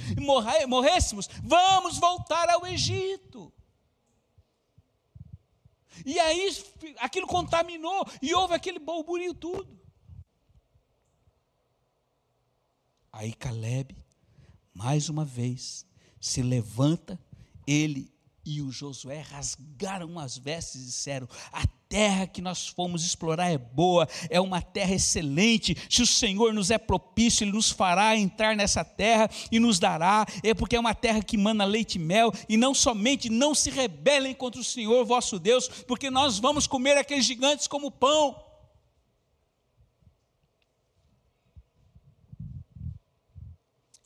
morrêssemos. 0.67 1.29
Vamos 1.43 1.99
voltar 1.99 2.49
ao 2.51 2.67
Egito. 2.67 3.53
E 6.05 6.19
aí 6.19 6.57
aquilo 6.99 7.27
contaminou 7.27 8.07
e 8.21 8.35
houve 8.35 8.55
aquele 8.55 8.79
burburinho 8.79 9.35
tudo. 9.35 9.81
Aí 13.13 13.33
Caleb, 13.35 13.97
mais 14.73 15.09
uma 15.09 15.25
vez, 15.25 15.87
se 16.21 16.43
levanta, 16.43 17.21
ele 17.67 18.12
e 18.45 18.61
o 18.61 18.71
Josué 18.71 19.21
rasgaram 19.21 20.19
as 20.19 20.37
vestes 20.37 20.83
e 20.83 20.87
disseram: 20.87 21.29
A 21.53 21.67
terra 21.89 22.27
que 22.27 22.43
nós 22.43 22.67
fomos 22.67 23.05
explorar 23.05 23.51
é 23.51 23.59
boa, 23.59 24.09
é 24.29 24.41
uma 24.41 24.61
terra 24.61 24.95
excelente. 24.95 25.77
Se 25.89 26.03
o 26.03 26.07
Senhor 26.07 26.53
nos 26.53 26.71
é 26.71 26.79
propício, 26.79 27.45
Ele 27.45 27.53
nos 27.53 27.71
fará 27.71 28.17
entrar 28.17 28.57
nessa 28.57 28.85
terra 28.85 29.31
e 29.51 29.61
nos 29.61 29.79
dará, 29.79 30.27
é 30.43 30.55
porque 30.55 30.77
é 30.77 30.81
uma 30.81 30.95
terra 30.95 31.23
que 31.23 31.37
mana 31.37 31.65
leite 31.65 31.97
e 31.97 31.99
mel. 32.01 32.33
E 32.49 32.57
não 32.57 32.75
somente 32.75 33.31
não 33.31 33.55
se 33.55 33.71
rebelem 33.71 34.35
contra 34.35 34.61
o 34.61 34.65
Senhor 34.65 35.05
vosso 35.05 35.39
Deus, 35.39 35.69
porque 35.69 36.11
nós 36.11 36.39
vamos 36.39 36.67
comer 36.67 36.97
aqueles 36.97 37.25
gigantes 37.25 37.67
como 37.69 37.91
pão. 37.91 38.43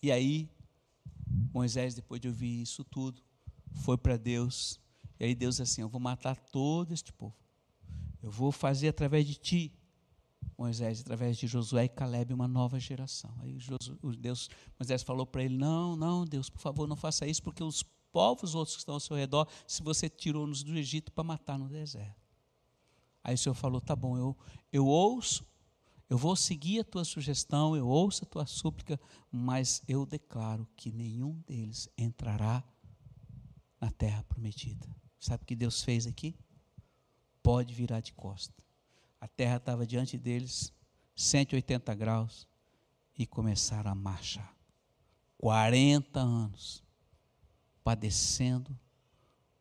E 0.03 0.13
aí, 0.13 0.49
Moisés, 1.53 1.95
depois 1.95 2.21
de 2.21 2.29
ouvir 2.29 2.63
isso 2.63 2.85
tudo, 2.85 3.26
foi 3.77 3.97
para 3.97 4.17
Deus. 4.17 4.81
E 5.19 5.25
aí 5.25 5.35
Deus 5.35 5.61
assim: 5.61 5.83
Eu 5.83 5.89
vou 5.89 6.01
matar 6.01 6.37
todo 6.37 6.93
este 6.93 7.13
povo. 7.13 7.37
Eu 8.23 8.31
vou 8.31 8.51
fazer 8.51 8.89
através 8.89 9.27
de 9.27 9.35
ti, 9.35 9.73
Moisés, 10.59 11.01
através 11.01 11.37
de 11.37 11.47
Josué 11.47 11.85
e 11.85 11.89
Caleb, 11.89 12.33
uma 12.33 12.49
nova 12.49 12.81
geração. 12.81 13.33
Aí 13.41 13.59
Deus, 14.19 14.49
Moisés 14.79 15.03
falou 15.03 15.27
para 15.27 15.45
ele: 15.45 15.57
Não, 15.57 15.95
não, 15.97 16.25
Deus, 16.25 16.51
por 16.51 16.61
favor, 16.61 16.89
não 16.89 16.97
faça 16.97 17.27
isso, 17.27 17.43
porque 17.43 17.63
os 17.63 17.83
povos 18.13 18.55
outros 18.55 18.77
que 18.77 18.81
estão 18.81 18.95
ao 18.95 19.01
seu 19.01 19.17
redor, 19.17 19.47
se 19.67 19.83
você 19.83 20.09
tirou-nos 20.09 20.63
do 20.63 20.77
Egito 20.77 21.13
para 21.13 21.23
matar 21.23 21.59
no 21.59 21.69
deserto. 21.69 22.17
Aí 23.23 23.35
o 23.35 23.39
Senhor 23.39 23.55
falou: 23.55 23.81
Tá 23.81 23.95
bom, 23.95 24.17
eu, 24.17 24.37
eu 24.73 24.87
ouço, 24.87 25.47
eu 26.09 26.17
vou 26.17 26.35
seguir 26.35 26.81
a 26.81 26.85
tua 26.85 27.05
sugestão, 27.05 27.77
eu 27.77 27.87
ouço 27.87 28.25
a 28.25 28.27
tua 28.27 28.47
súplica, 28.47 28.99
mas 29.31 29.83
eu 29.87 30.07
declaro 30.07 30.67
que 30.77 30.91
nenhum 30.91 31.43
deles 31.47 31.89
entrará 31.99 32.65
na 33.81 33.91
terra 33.91 34.23
prometida. 34.25 34.87
Sabe 35.19 35.43
o 35.43 35.47
que 35.47 35.57
Deus 35.57 35.83
fez 35.83 36.07
aqui? 36.07 36.35
pode 37.47 37.73
virar 37.73 38.01
de 38.01 38.13
costa. 38.13 38.61
A 39.21 39.29
terra 39.29 39.59
estava 39.59 39.87
diante 39.87 40.19
deles, 40.19 40.73
180 41.15 41.95
graus, 41.95 42.45
e 43.17 43.25
começaram 43.25 43.89
a 43.89 43.95
marchar. 43.95 44.53
40 45.39 46.19
anos, 46.19 46.83
padecendo, 47.85 48.77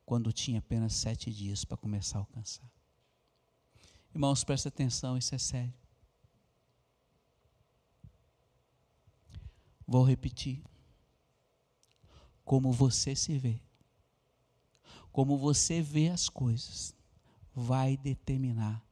quando 0.03 0.33
tinha 0.33 0.57
apenas 0.57 0.95
sete 0.95 1.31
dias 1.31 1.63
para 1.63 1.77
começar 1.77 2.17
a 2.17 2.21
alcançar. 2.21 2.67
Irmãos, 4.11 4.43
presta 4.43 4.69
atenção, 4.69 5.15
isso 5.15 5.35
é 5.35 5.37
sério. 5.37 5.73
Vou 9.85 10.03
repetir. 10.03 10.63
Como 12.43 12.71
você 12.71 13.15
se 13.15 13.37
vê, 13.37 13.61
como 15.15 15.37
você 15.37 15.81
vê 15.81 16.09
as 16.09 16.27
coisas, 16.27 16.93
vai 17.53 17.95
determinar 17.95 18.85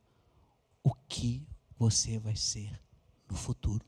o 0.81 0.93
que 0.93 1.45
você 1.77 2.17
vai 2.17 2.33
ser 2.33 2.81
no 3.29 3.36
futuro. 3.36 3.86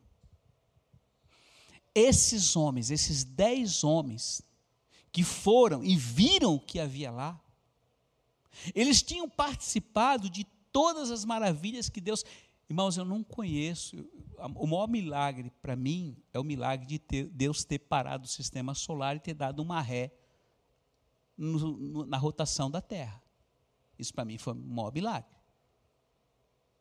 Esses 1.95 2.57
homens, 2.57 2.91
esses 2.91 3.23
dez 3.23 3.85
homens 3.85 4.41
que 5.13 5.23
foram 5.23 5.81
e 5.81 5.95
viram 5.95 6.55
o 6.55 6.59
que 6.59 6.77
havia 6.77 7.09
lá, 7.09 7.41
eles 8.73 9.01
tinham 9.01 9.29
participado 9.29 10.29
de 10.29 10.43
todas 10.73 11.11
as 11.11 11.23
maravilhas 11.23 11.87
que 11.87 12.01
Deus. 12.01 12.25
Irmãos, 12.69 12.97
eu 12.97 13.05
não 13.05 13.23
conheço. 13.23 13.95
O 14.55 14.67
maior 14.67 14.89
milagre 14.89 15.53
para 15.61 15.77
mim 15.77 16.17
é 16.33 16.39
o 16.39 16.43
milagre 16.43 16.85
de 16.85 16.99
ter, 16.99 17.29
Deus 17.29 17.63
ter 17.63 17.79
parado 17.79 18.25
o 18.25 18.29
sistema 18.29 18.75
solar 18.75 19.15
e 19.15 19.21
ter 19.21 19.35
dado 19.35 19.61
uma 19.61 19.79
ré 19.79 20.11
no, 21.37 21.77
no, 21.77 22.05
na 22.05 22.17
rotação 22.17 22.69
da 22.69 22.81
Terra. 22.81 23.21
Isso 23.97 24.13
para 24.13 24.25
mim 24.25 24.37
foi 24.37 24.53
um 24.53 24.57
maior 24.57 24.93
milagre. 24.93 25.35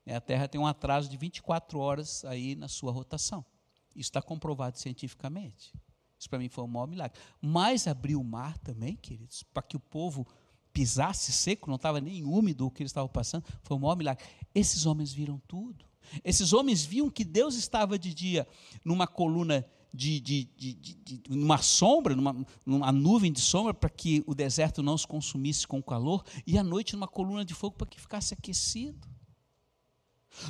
A 0.06 0.20
Terra 0.20 0.46
tem 0.46 0.60
um 0.60 0.66
atraso 0.66 1.08
de 1.08 1.16
24 1.16 1.78
horas 1.78 2.24
aí 2.24 2.54
na 2.54 2.68
sua 2.68 2.92
rotação. 2.92 3.44
Isso 3.90 4.10
está 4.10 4.20
comprovado 4.20 4.78
cientificamente. 4.78 5.72
Isso 6.18 6.28
para 6.28 6.38
mim 6.38 6.48
foi 6.48 6.64
um 6.64 6.68
maior 6.68 6.86
milagre. 6.86 7.18
Mas 7.40 7.86
abriu 7.86 8.20
o 8.20 8.24
mar 8.24 8.58
também, 8.58 8.96
queridos, 8.96 9.42
para 9.42 9.62
que 9.62 9.76
o 9.76 9.80
povo 9.80 10.26
pisasse 10.72 11.32
seco, 11.32 11.68
não 11.68 11.76
estava 11.76 12.00
nem 12.00 12.24
úmido 12.24 12.66
o 12.66 12.70
que 12.70 12.82
eles 12.82 12.90
estavam 12.90 13.08
passando, 13.08 13.44
foi 13.62 13.76
um 13.76 13.80
maior 13.80 13.96
milagre. 13.96 14.24
Esses 14.54 14.84
homens 14.84 15.12
viram 15.12 15.40
tudo. 15.46 15.84
Esses 16.22 16.52
homens 16.52 16.84
viam 16.84 17.08
que 17.08 17.24
Deus 17.24 17.54
estava 17.54 17.98
de 17.98 18.12
dia 18.12 18.46
numa 18.84 19.06
coluna 19.06 19.64
de, 19.94 20.18
de, 20.18 20.44
de, 20.56 20.74
de, 20.74 21.22
uma 21.30 21.58
sombra, 21.58 22.16
numa, 22.16 22.44
numa 22.66 22.90
nuvem 22.90 23.32
de 23.32 23.40
sombra, 23.40 23.72
para 23.72 23.88
que 23.88 24.24
o 24.26 24.34
deserto 24.34 24.82
não 24.82 24.94
os 24.94 25.06
consumisse 25.06 25.68
com 25.68 25.80
calor, 25.80 26.24
e 26.44 26.58
à 26.58 26.64
noite 26.64 26.94
numa 26.94 27.06
coluna 27.06 27.44
de 27.44 27.54
fogo 27.54 27.76
para 27.76 27.86
que 27.86 28.00
ficasse 28.00 28.34
aquecido. 28.34 29.08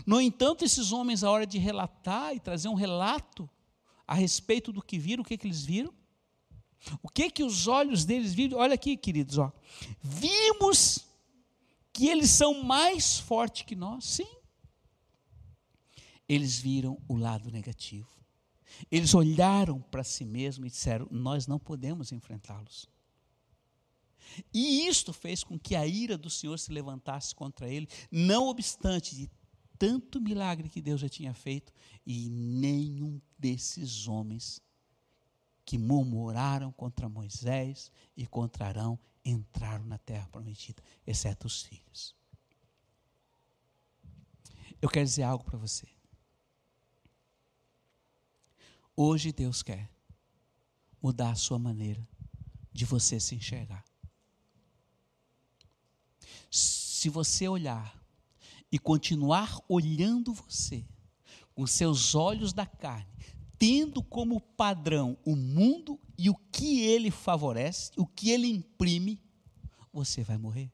No 0.07 0.18
entanto, 0.18 0.64
esses 0.64 0.92
homens, 0.92 1.22
à 1.22 1.30
hora 1.30 1.46
de 1.46 1.59
relatar 1.59 2.35
e 2.35 2.40
trazer 2.40 2.68
um 2.68 2.74
relato 2.74 3.48
a 4.07 4.14
respeito 4.14 4.72
do 4.72 4.80
que 4.80 4.98
viram, 4.98 5.20
o 5.20 5.26
que, 5.26 5.37
que 5.37 5.46
eles 5.46 5.62
viram? 5.62 5.92
O 7.02 7.09
que 7.09 7.30
que 7.30 7.42
os 7.42 7.66
olhos 7.66 8.07
deles 8.07 8.33
viram? 8.33 8.59
Olha 8.59 8.74
aqui, 8.74 8.96
queridos, 8.96 9.37
ó. 9.37 9.52
Vimos 10.02 11.04
que 11.92 12.09
eles 12.09 12.30
são 12.30 12.64
mais 12.64 13.18
fortes 13.18 13.62
que 13.62 13.76
nós, 13.76 14.07
sim. 14.07 14.37
Eles 16.26 16.59
viram 16.59 16.98
o 17.07 17.16
lado 17.16 17.50
negativo. 17.50 18.09
Eles 18.90 19.14
olharam 19.14 19.80
para 19.80 20.04
si 20.04 20.24
mesmos 20.24 20.68
e 20.68 20.70
disseram: 20.70 21.06
Nós 21.10 21.46
não 21.46 21.58
podemos 21.58 22.12
enfrentá-los. 22.12 22.88
E 24.52 24.87
isto 24.87 25.12
fez 25.12 25.44
com 25.44 25.58
que 25.58 25.76
a 25.76 25.87
ira 25.87 26.16
do 26.16 26.30
Senhor 26.30 26.58
se 26.58 26.72
levantasse 26.72 27.34
contra 27.34 27.68
ele, 27.68 27.88
não 28.10 28.48
obstante 28.48 29.14
de 29.14 29.30
tanto 29.78 30.20
milagre 30.20 30.68
que 30.68 30.80
Deus 30.80 31.00
já 31.00 31.08
tinha 31.08 31.34
feito, 31.34 31.72
e 32.06 32.28
nenhum 32.30 33.20
desses 33.38 34.08
homens 34.08 34.60
que 35.64 35.78
murmuraram 35.78 36.70
contra 36.72 37.08
Moisés 37.08 37.90
e 38.16 38.26
contra 38.26 38.66
Arão 38.66 38.98
entraram 39.24 39.84
na 39.87 39.98
terra 39.98 40.28
prometida, 40.28 40.82
exceto 41.06 41.46
os 41.46 41.62
filhos. 41.62 42.14
Eu 44.80 44.88
quero 44.88 45.06
dizer 45.06 45.22
algo 45.22 45.44
para 45.44 45.58
você. 45.58 45.93
Hoje 48.96 49.33
Deus 49.33 49.62
quer 49.62 49.90
mudar 51.02 51.30
a 51.30 51.35
sua 51.35 51.59
maneira 51.59 52.07
de 52.72 52.85
você 52.85 53.18
se 53.18 53.35
enxergar. 53.35 53.85
Se 56.50 57.09
você 57.09 57.48
olhar 57.48 58.00
e 58.70 58.78
continuar 58.78 59.61
olhando 59.68 60.33
você 60.33 60.85
com 61.54 61.66
seus 61.66 62.14
olhos 62.14 62.52
da 62.52 62.66
carne, 62.66 63.12
tendo 63.59 64.02
como 64.02 64.40
padrão 64.40 65.18
o 65.24 65.35
mundo 65.35 66.00
e 66.16 66.30
o 66.30 66.35
que 66.35 66.80
ele 66.80 67.11
favorece, 67.11 67.90
o 67.96 68.07
que 68.07 68.30
ele 68.30 68.46
imprime, 68.46 69.20
você 69.92 70.22
vai 70.22 70.38
morrer. 70.38 70.72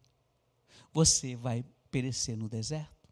Você 0.93 1.37
vai 1.37 1.65
perecer 1.91 2.37
no 2.37 2.49
deserto. 2.49 3.09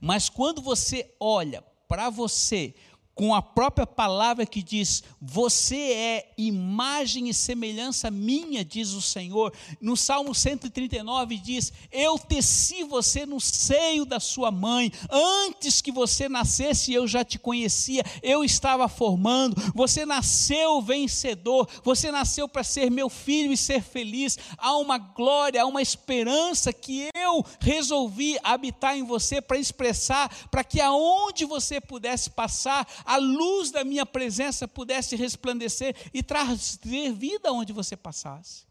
Mas 0.00 0.28
quando 0.28 0.62
você 0.62 1.14
olha 1.18 1.62
para 1.88 2.08
você 2.10 2.74
com 3.14 3.34
a 3.34 3.42
própria 3.42 3.86
palavra 3.86 4.46
que 4.46 4.62
diz: 4.62 5.02
Você 5.20 5.76
é 5.76 6.32
imagem 6.38 7.28
e 7.28 7.34
semelhança 7.34 8.10
minha, 8.10 8.64
diz 8.64 8.92
o 8.92 9.02
Senhor. 9.02 9.52
No 9.80 9.96
Salmo 9.96 10.34
139 10.34 11.36
diz: 11.38 11.72
Eu 11.90 12.18
teci 12.18 12.84
você 12.84 13.26
no 13.26 13.40
seio 13.40 14.04
da 14.04 14.18
sua 14.18 14.50
mãe, 14.50 14.90
antes 15.10 15.80
que 15.80 15.92
você 15.92 16.28
nascesse, 16.28 16.92
eu 16.92 17.06
já 17.06 17.24
te 17.24 17.38
conhecia, 17.38 18.04
eu 18.22 18.44
estava 18.44 18.88
formando. 18.88 19.56
Você 19.74 20.06
nasceu 20.06 20.80
vencedor, 20.80 21.68
você 21.84 22.10
nasceu 22.10 22.48
para 22.48 22.64
ser 22.64 22.90
meu 22.90 23.08
filho 23.08 23.52
e 23.52 23.56
ser 23.56 23.82
feliz. 23.82 24.38
Há 24.56 24.76
uma 24.78 24.98
glória, 24.98 25.62
há 25.62 25.66
uma 25.66 25.82
esperança 25.82 26.72
que 26.72 27.08
eu 27.14 27.44
resolvi 27.60 28.38
habitar 28.42 28.96
em 28.96 29.04
você 29.04 29.40
para 29.40 29.58
expressar, 29.58 30.30
para 30.50 30.64
que 30.64 30.80
aonde 30.80 31.44
você 31.44 31.80
pudesse 31.80 32.30
passar, 32.30 32.86
a 33.04 33.16
luz 33.16 33.70
da 33.70 33.84
minha 33.84 34.06
presença 34.06 34.66
pudesse 34.66 35.16
resplandecer 35.16 35.94
e 36.12 36.22
trazer 36.22 37.12
vida 37.12 37.52
onde 37.52 37.72
você 37.72 37.96
passasse. 37.96 38.66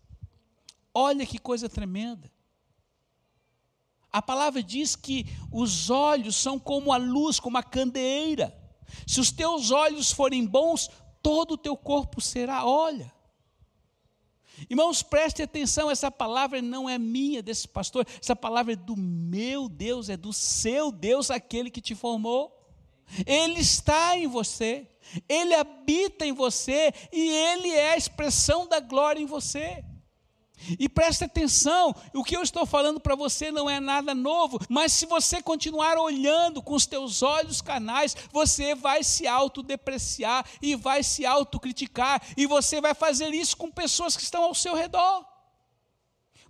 Olha 0.93 1.25
que 1.25 1.37
coisa 1.37 1.69
tremenda. 1.69 2.31
A 4.11 4.21
palavra 4.21 4.61
diz 4.61 4.95
que 4.95 5.25
os 5.51 5.89
olhos 5.89 6.35
são 6.35 6.59
como 6.59 6.91
a 6.91 6.97
luz, 6.97 7.39
como 7.39 7.57
a 7.57 7.63
candeeira. 7.63 8.53
Se 9.07 9.21
os 9.21 9.31
teus 9.31 9.71
olhos 9.71 10.11
forem 10.11 10.45
bons, 10.45 10.89
todo 11.23 11.53
o 11.53 11.57
teu 11.57 11.77
corpo 11.77 12.19
será. 12.19 12.65
Olha. 12.65 13.11
Irmãos, 14.69 15.01
preste 15.01 15.41
atenção, 15.41 15.89
essa 15.89 16.11
palavra 16.11 16.61
não 16.61 16.89
é 16.89 16.97
minha, 16.97 17.41
desse 17.41 17.67
pastor, 17.67 18.05
essa 18.21 18.35
palavra 18.35 18.73
é 18.73 18.75
do 18.75 18.95
meu 18.95 19.67
Deus, 19.67 20.09
é 20.09 20.17
do 20.17 20.31
seu 20.31 20.91
Deus, 20.91 21.31
aquele 21.31 21.71
que 21.71 21.81
te 21.81 21.95
formou. 21.95 22.60
Ele 23.25 23.59
está 23.59 24.17
em 24.17 24.27
você, 24.27 24.87
ele 25.27 25.53
habita 25.53 26.25
em 26.25 26.31
você 26.31 26.93
e 27.11 27.29
ele 27.29 27.69
é 27.69 27.93
a 27.93 27.97
expressão 27.97 28.67
da 28.67 28.79
glória 28.79 29.21
em 29.21 29.25
você. 29.25 29.83
E 30.79 30.87
preste 30.87 31.23
atenção, 31.23 31.95
o 32.13 32.23
que 32.23 32.35
eu 32.35 32.43
estou 32.43 32.65
falando 32.65 32.99
para 32.99 33.15
você 33.15 33.51
não 33.51 33.69
é 33.69 33.79
nada 33.79 34.13
novo, 34.13 34.59
mas 34.69 34.93
se 34.93 35.05
você 35.05 35.41
continuar 35.41 35.97
olhando 35.97 36.61
com 36.61 36.75
os 36.75 36.85
teus 36.85 37.23
olhos 37.23 37.61
canais, 37.61 38.15
você 38.31 38.75
vai 38.75 39.03
se 39.03 39.27
autodepreciar 39.27 40.45
e 40.61 40.75
vai 40.75 41.01
se 41.01 41.25
autocriticar, 41.25 42.21
e 42.37 42.45
você 42.45 42.79
vai 42.79 42.93
fazer 42.93 43.33
isso 43.33 43.57
com 43.57 43.71
pessoas 43.71 44.15
que 44.15 44.23
estão 44.23 44.43
ao 44.43 44.53
seu 44.53 44.75
redor. 44.75 45.25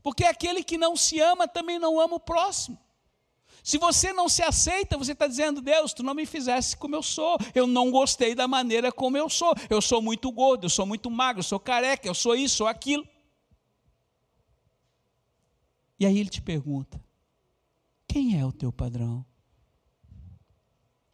Porque 0.03 0.25
aquele 0.25 0.63
que 0.63 0.77
não 0.77 0.97
se 0.97 1.19
ama 1.19 1.47
também 1.47 1.79
não 1.79 1.99
ama 1.99 2.15
o 2.15 2.19
próximo. 2.19 2.77
Se 3.63 3.77
você 3.77 4.11
não 4.11 4.27
se 4.27 4.41
aceita, 4.41 4.97
você 4.97 5.11
está 5.11 5.27
dizendo, 5.27 5.61
Deus, 5.61 5.93
tu 5.93 6.01
não 6.01 6.15
me 6.15 6.25
fizesse 6.25 6.75
como 6.75 6.95
eu 6.95 7.03
sou, 7.03 7.37
eu 7.53 7.67
não 7.67 7.91
gostei 7.91 8.33
da 8.33 8.47
maneira 8.47 8.91
como 8.91 9.17
eu 9.17 9.29
sou, 9.29 9.53
eu 9.69 9.81
sou 9.81 10.01
muito 10.01 10.31
gordo, 10.31 10.65
eu 10.65 10.69
sou 10.69 10.85
muito 10.85 11.11
magro, 11.11 11.39
eu 11.39 11.43
sou 11.43 11.59
careca, 11.59 12.07
eu 12.07 12.15
sou 12.15 12.35
isso, 12.35 12.57
sou 12.57 12.67
aquilo. 12.67 13.07
E 15.99 16.05
aí 16.05 16.17
ele 16.17 16.29
te 16.29 16.41
pergunta: 16.41 17.03
quem 18.07 18.39
é 18.39 18.45
o 18.45 18.51
teu 18.51 18.73
padrão? 18.73 19.23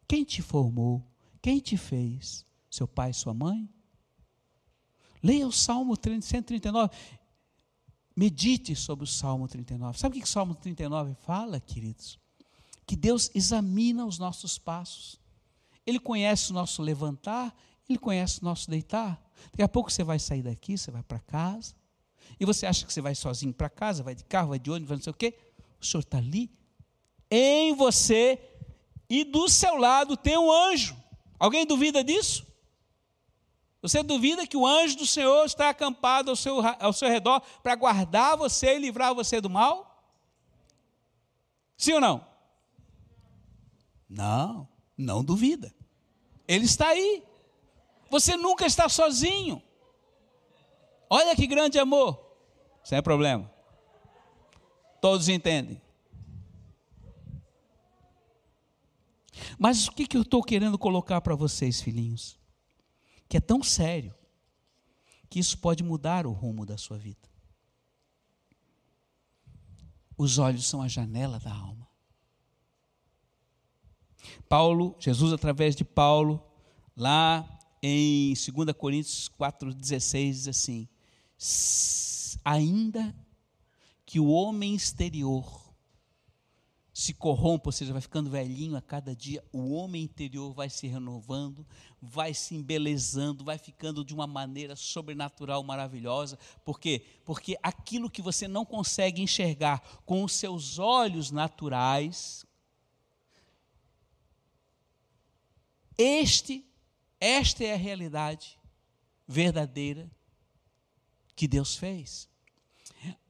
Quem 0.07 0.23
te 0.23 0.41
formou? 0.41 1.05
Quem 1.41 1.59
te 1.59 1.75
fez? 1.75 2.45
Seu 2.69 2.87
pai, 2.87 3.11
sua 3.11 3.33
mãe? 3.33 3.69
Leia 5.21 5.45
o 5.45 5.51
Salmo 5.51 5.95
139. 5.95 6.95
Medite 8.15 8.75
sobre 8.75 9.03
o 9.03 9.07
Salmo 9.07 9.47
39. 9.47 9.99
Sabe 9.99 10.17
o 10.17 10.21
que 10.21 10.25
o 10.25 10.29
Salmo 10.29 10.55
39 10.55 11.13
fala, 11.15 11.59
queridos? 11.59 12.17
Que 12.87 12.95
Deus 12.95 13.29
examina 13.35 14.05
os 14.05 14.17
nossos 14.17 14.57
passos. 14.57 15.19
Ele 15.85 15.99
conhece 15.99 16.51
o 16.51 16.53
nosso 16.53 16.81
levantar, 16.81 17.53
ele 17.87 17.99
conhece 17.99 18.41
o 18.41 18.45
nosso 18.45 18.69
deitar. 18.69 19.21
Daqui 19.51 19.61
a 19.61 19.67
pouco 19.67 19.91
você 19.91 20.05
vai 20.05 20.17
sair 20.17 20.41
daqui, 20.41 20.77
você 20.77 20.89
vai 20.89 21.03
para 21.03 21.19
casa, 21.19 21.75
e 22.39 22.45
você 22.45 22.65
acha 22.65 22.85
que 22.85 22.93
você 22.93 23.01
vai 23.01 23.13
sozinho 23.13 23.53
para 23.53 23.69
casa, 23.69 24.01
vai 24.01 24.15
de 24.15 24.23
carro, 24.23 24.49
vai 24.49 24.59
de 24.59 24.71
ônibus, 24.71 24.87
vai 24.87 24.97
não 24.97 25.03
sei 25.03 25.11
o 25.11 25.13
quê. 25.13 25.37
O 25.79 25.85
Senhor 25.85 25.99
está 25.99 26.17
ali, 26.17 26.49
em 27.29 27.75
você, 27.75 28.39
e 29.09 29.25
do 29.25 29.49
seu 29.49 29.75
lado 29.75 30.15
tem 30.15 30.37
um 30.37 30.51
anjo. 30.51 30.95
Alguém 31.37 31.65
duvida 31.65 32.03
disso? 32.03 32.47
Você 33.81 34.01
duvida 34.01 34.47
que 34.47 34.57
o 34.57 34.65
anjo 34.65 34.97
do 34.97 35.05
Senhor 35.05 35.45
está 35.45 35.69
acampado 35.69 36.29
ao 36.29 36.35
seu, 36.35 36.59
ao 36.79 36.93
seu 36.93 37.09
redor 37.09 37.41
para 37.61 37.75
guardar 37.75 38.37
você 38.37 38.75
e 38.75 38.79
livrar 38.79 39.13
você 39.13 39.39
do 39.39 39.49
mal? 39.49 40.03
Sim 41.77 41.93
ou 41.93 42.01
não? 42.01 42.26
Não, 44.09 44.67
não 44.97 45.23
duvida. 45.23 45.73
Ele 46.47 46.65
está 46.65 46.87
aí. 46.89 47.23
Você 48.09 48.37
nunca 48.37 48.65
está 48.65 48.87
sozinho. 48.87 49.61
Olha 51.09 51.35
que 51.35 51.45
grande 51.45 51.77
amor. 51.77 52.19
Sem 52.83 53.01
problema. 53.01 53.51
Todos 55.01 55.27
entendem. 55.27 55.81
Mas 59.57 59.87
o 59.87 59.91
que, 59.91 60.07
que 60.07 60.17
eu 60.17 60.21
estou 60.21 60.43
querendo 60.43 60.77
colocar 60.77 61.21
para 61.21 61.35
vocês, 61.35 61.81
filhinhos? 61.81 62.39
Que 63.27 63.37
é 63.37 63.41
tão 63.41 63.61
sério 63.61 64.15
que 65.29 65.39
isso 65.39 65.57
pode 65.57 65.83
mudar 65.83 66.25
o 66.25 66.31
rumo 66.31 66.65
da 66.65 66.77
sua 66.77 66.97
vida. 66.97 67.27
Os 70.17 70.37
olhos 70.37 70.65
são 70.65 70.81
a 70.81 70.87
janela 70.87 71.39
da 71.39 71.53
alma. 71.53 71.86
Paulo, 74.47 74.95
Jesus 74.99 75.33
através 75.33 75.75
de 75.75 75.83
Paulo, 75.83 76.41
lá 76.95 77.47
em 77.81 78.33
2 78.33 78.71
Coríntios 78.77 79.29
4,16 79.39 80.31
diz 80.31 80.47
assim: 80.47 80.87
ainda 82.43 83.15
que 84.05 84.19
o 84.19 84.27
homem 84.27 84.73
exterior 84.73 85.67
se 86.97 87.13
corrompa, 87.13 87.67
ou 87.67 87.71
seja, 87.71 87.93
vai 87.93 88.01
ficando 88.01 88.27
velhinho 88.27 88.75
a 88.75 88.81
cada 88.81 89.15
dia, 89.15 89.43
o 89.53 89.71
homem 89.73 90.01
interior 90.01 90.51
vai 90.51 90.67
se 90.67 90.87
renovando, 90.87 91.63
vai 92.01 92.33
se 92.33 92.55
embelezando, 92.55 93.43
vai 93.43 93.59
ficando 93.59 94.03
de 94.03 94.15
uma 94.15 94.25
maneira 94.25 94.75
sobrenatural, 94.75 95.61
maravilhosa. 95.61 96.39
Por 96.65 96.79
quê? 96.79 97.05
Porque 97.23 97.55
aquilo 97.61 98.09
que 98.09 98.19
você 98.19 98.47
não 98.47 98.65
consegue 98.65 99.21
enxergar 99.21 99.79
com 100.07 100.23
os 100.23 100.31
seus 100.31 100.79
olhos 100.79 101.29
naturais, 101.29 102.46
Este, 105.97 106.65
esta 107.19 107.63
é 107.63 107.73
a 107.73 107.77
realidade 107.77 108.59
verdadeira 109.27 110.09
que 111.35 111.47
Deus 111.47 111.75
fez. 111.75 112.29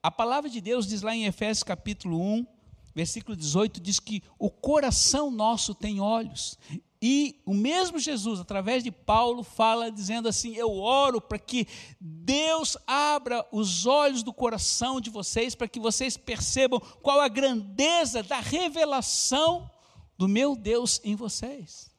A 0.02 0.12
palavra 0.12 0.50
de 0.50 0.62
Deus 0.62 0.88
diz 0.88 1.02
lá 1.02 1.16
em 1.16 1.26
Efésios 1.26 1.64
capítulo 1.64 2.22
1, 2.22 2.46
versículo 2.94 3.36
18, 3.36 3.80
diz 3.80 4.00
que 4.00 4.24
o 4.40 4.50
coração 4.50 5.30
nosso 5.30 5.74
tem 5.74 6.00
olhos. 6.00 6.58
E 7.02 7.42
o 7.46 7.54
mesmo 7.54 8.00
Jesus, 8.00 8.40
através 8.40 8.84
de 8.84 8.92
Paulo, 8.92 9.44
fala 9.44 9.92
dizendo 9.92 10.28
assim: 10.28 10.56
Eu 10.56 10.74
oro 10.74 11.22
para 11.22 11.38
que 11.38 11.68
Deus 12.02 12.76
abra 12.88 13.46
os 13.52 13.86
olhos 13.86 14.24
do 14.24 14.34
coração 14.34 15.00
de 15.00 15.12
vocês, 15.12 15.54
para 15.54 15.68
que 15.68 15.80
vocês 15.80 16.18
percebam 16.18 16.80
qual 17.02 17.22
a 17.22 17.28
grandeza 17.28 18.24
da 18.24 18.40
revelação 18.40 19.70
do 20.18 20.28
meu 20.28 20.56
Deus 20.56 21.00
em 21.04 21.16
vocês. 21.16 21.92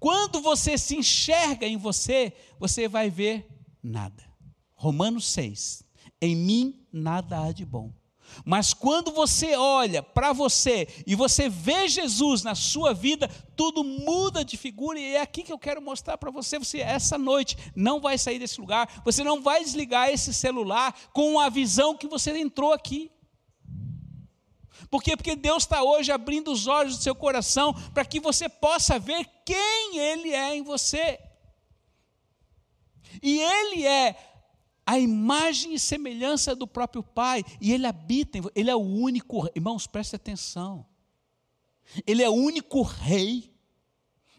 Quando 0.00 0.40
você 0.40 0.78
se 0.78 0.96
enxerga 0.96 1.66
em 1.66 1.76
você, 1.76 2.32
você 2.58 2.88
vai 2.88 3.10
ver 3.10 3.46
nada. 3.82 4.24
Romanos 4.74 5.26
6. 5.26 5.84
Em 6.22 6.34
mim 6.34 6.86
nada 6.90 7.44
há 7.44 7.52
de 7.52 7.66
bom. 7.66 7.92
Mas 8.44 8.72
quando 8.72 9.10
você 9.10 9.56
olha 9.56 10.02
para 10.02 10.32
você 10.32 10.88
e 11.06 11.14
você 11.14 11.48
vê 11.48 11.88
Jesus 11.88 12.42
na 12.42 12.54
sua 12.54 12.94
vida, 12.94 13.28
tudo 13.56 13.84
muda 13.84 14.44
de 14.44 14.56
figura 14.56 14.98
e 14.98 15.14
é 15.16 15.20
aqui 15.20 15.42
que 15.42 15.52
eu 15.52 15.58
quero 15.58 15.82
mostrar 15.82 16.16
para 16.16 16.30
você. 16.30 16.58
Você 16.58 16.78
essa 16.78 17.18
noite 17.18 17.56
não 17.74 18.00
vai 18.00 18.16
sair 18.16 18.38
desse 18.38 18.60
lugar, 18.60 19.02
você 19.04 19.22
não 19.22 19.42
vai 19.42 19.62
desligar 19.62 20.08
esse 20.08 20.32
celular 20.32 20.94
com 21.12 21.38
a 21.38 21.48
visão 21.48 21.96
que 21.96 22.08
você 22.08 22.30
entrou 22.38 22.72
aqui. 22.72 23.10
Por 24.90 25.02
quê? 25.02 25.16
Porque 25.16 25.36
Deus 25.36 25.62
está 25.62 25.82
hoje 25.82 26.10
abrindo 26.10 26.50
os 26.50 26.66
olhos 26.66 26.96
do 26.96 27.02
seu 27.02 27.14
coração 27.14 27.72
para 27.94 28.04
que 28.04 28.18
você 28.18 28.48
possa 28.48 28.98
ver 28.98 29.24
quem 29.44 29.98
Ele 29.98 30.30
é 30.30 30.56
em 30.56 30.62
você. 30.62 31.18
E 33.22 33.40
Ele 33.40 33.86
é 33.86 34.16
a 34.84 34.98
imagem 34.98 35.74
e 35.74 35.78
semelhança 35.78 36.56
do 36.56 36.66
próprio 36.66 37.02
Pai, 37.02 37.44
e 37.60 37.72
Ele 37.72 37.86
habita 37.86 38.38
em 38.38 38.40
você. 38.40 38.52
Ele 38.56 38.70
é 38.70 38.74
o 38.74 38.80
único, 38.80 39.48
irmãos, 39.54 39.86
preste 39.86 40.16
atenção. 40.16 40.84
Ele 42.04 42.24
é 42.24 42.28
o 42.28 42.34
único 42.34 42.82
Rei, 42.82 43.54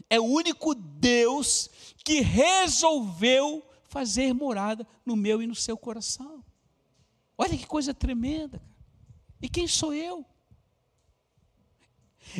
é 0.10 0.20
o 0.20 0.26
único 0.26 0.76
Deus 0.76 1.70
que 2.04 2.20
resolveu 2.20 3.66
fazer 3.84 4.34
morada 4.34 4.86
no 5.06 5.16
meu 5.16 5.42
e 5.42 5.48
no 5.48 5.56
seu 5.56 5.78
coração. 5.78 6.44
Olha 7.38 7.58
que 7.58 7.66
coisa 7.66 7.94
tremenda. 7.94 8.62
E 9.42 9.48
quem 9.48 9.68
sou 9.68 9.94
eu? 9.94 10.26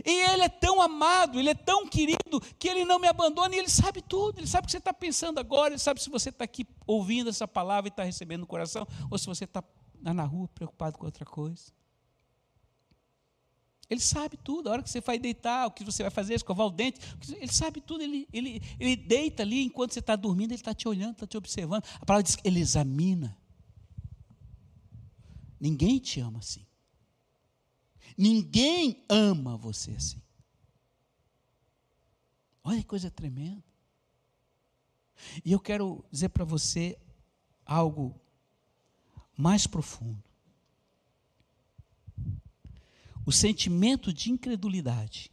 E 0.06 0.32
ele 0.32 0.44
é 0.44 0.50
tão 0.50 0.82
amado, 0.82 1.40
ele 1.40 1.50
é 1.50 1.56
tão 1.56 1.88
querido, 1.88 2.40
que 2.58 2.68
ele 2.68 2.86
não 2.86 3.00
me 3.00 3.08
abandona 3.08 3.56
e 3.56 3.60
ele 3.60 3.70
sabe 3.70 4.02
tudo. 4.02 4.40
Ele 4.40 4.48
sabe 4.48 4.64
o 4.64 4.68
que 4.68 4.72
você 4.72 4.78
está 4.78 4.94
pensando 4.94 5.40
agora, 5.40 5.74
ele 5.74 5.80
sabe 5.80 6.02
se 6.02 6.10
você 6.10 6.30
está 6.30 6.46
aqui 6.46 6.66
ouvindo 6.86 7.30
essa 7.30 7.48
palavra 7.48 7.88
e 7.88 7.92
está 7.92 8.04
recebendo 8.04 8.42
no 8.42 8.48
coração, 8.48 8.88
ou 9.10 9.18
se 9.18 9.26
você 9.26 9.44
está 9.44 9.64
na 10.02 10.24
rua 10.24 10.48
preocupado 10.48 10.98
com 10.98 11.06
outra 11.06 11.26
coisa. 11.26 11.72
Ele 13.90 14.00
sabe 14.00 14.38
tudo, 14.38 14.70
a 14.70 14.72
hora 14.72 14.82
que 14.82 14.90
você 14.90 15.02
vai 15.02 15.20
deitar, 15.20 15.68
o 15.68 15.72
que 15.72 15.84
você 15.84 16.02
vai 16.02 16.10
fazer, 16.10 16.36
escovar 16.36 16.66
o 16.66 16.72
dente, 16.72 17.02
ele 17.36 17.52
sabe 17.52 17.82
tudo, 17.82 18.02
ele, 18.02 18.26
ele, 18.32 18.62
ele 18.80 18.96
deita 18.96 19.44
ali 19.44 19.66
enquanto 19.66 19.94
você 19.94 20.00
está 20.00 20.16
dormindo, 20.16 20.52
ele 20.52 20.62
está 20.62 20.74
te 20.74 20.88
olhando, 20.88 21.12
está 21.12 21.28
te 21.28 21.36
observando. 21.36 21.84
A 22.00 22.06
palavra 22.06 22.24
diz 22.24 22.38
que 22.38 22.48
ele 22.48 22.62
examina. 22.62 23.38
Ninguém 25.60 26.00
te 26.00 26.22
ama 26.22 26.40
assim. 26.40 26.66
Ninguém 28.18 29.04
ama 29.10 29.58
você 29.58 29.92
assim. 29.92 30.22
Olha 32.64 32.80
que 32.80 32.86
coisa 32.86 33.10
tremenda. 33.10 33.64
E 35.44 35.52
eu 35.52 35.60
quero 35.60 36.04
dizer 36.12 36.30
para 36.30 36.46
você 36.46 36.98
algo 37.66 38.20
mais 39.38 39.66
profundo. 39.66 40.24
O 43.26 43.32
sentimento 43.32 44.12
de 44.12 44.32
incredulidade 44.32 45.32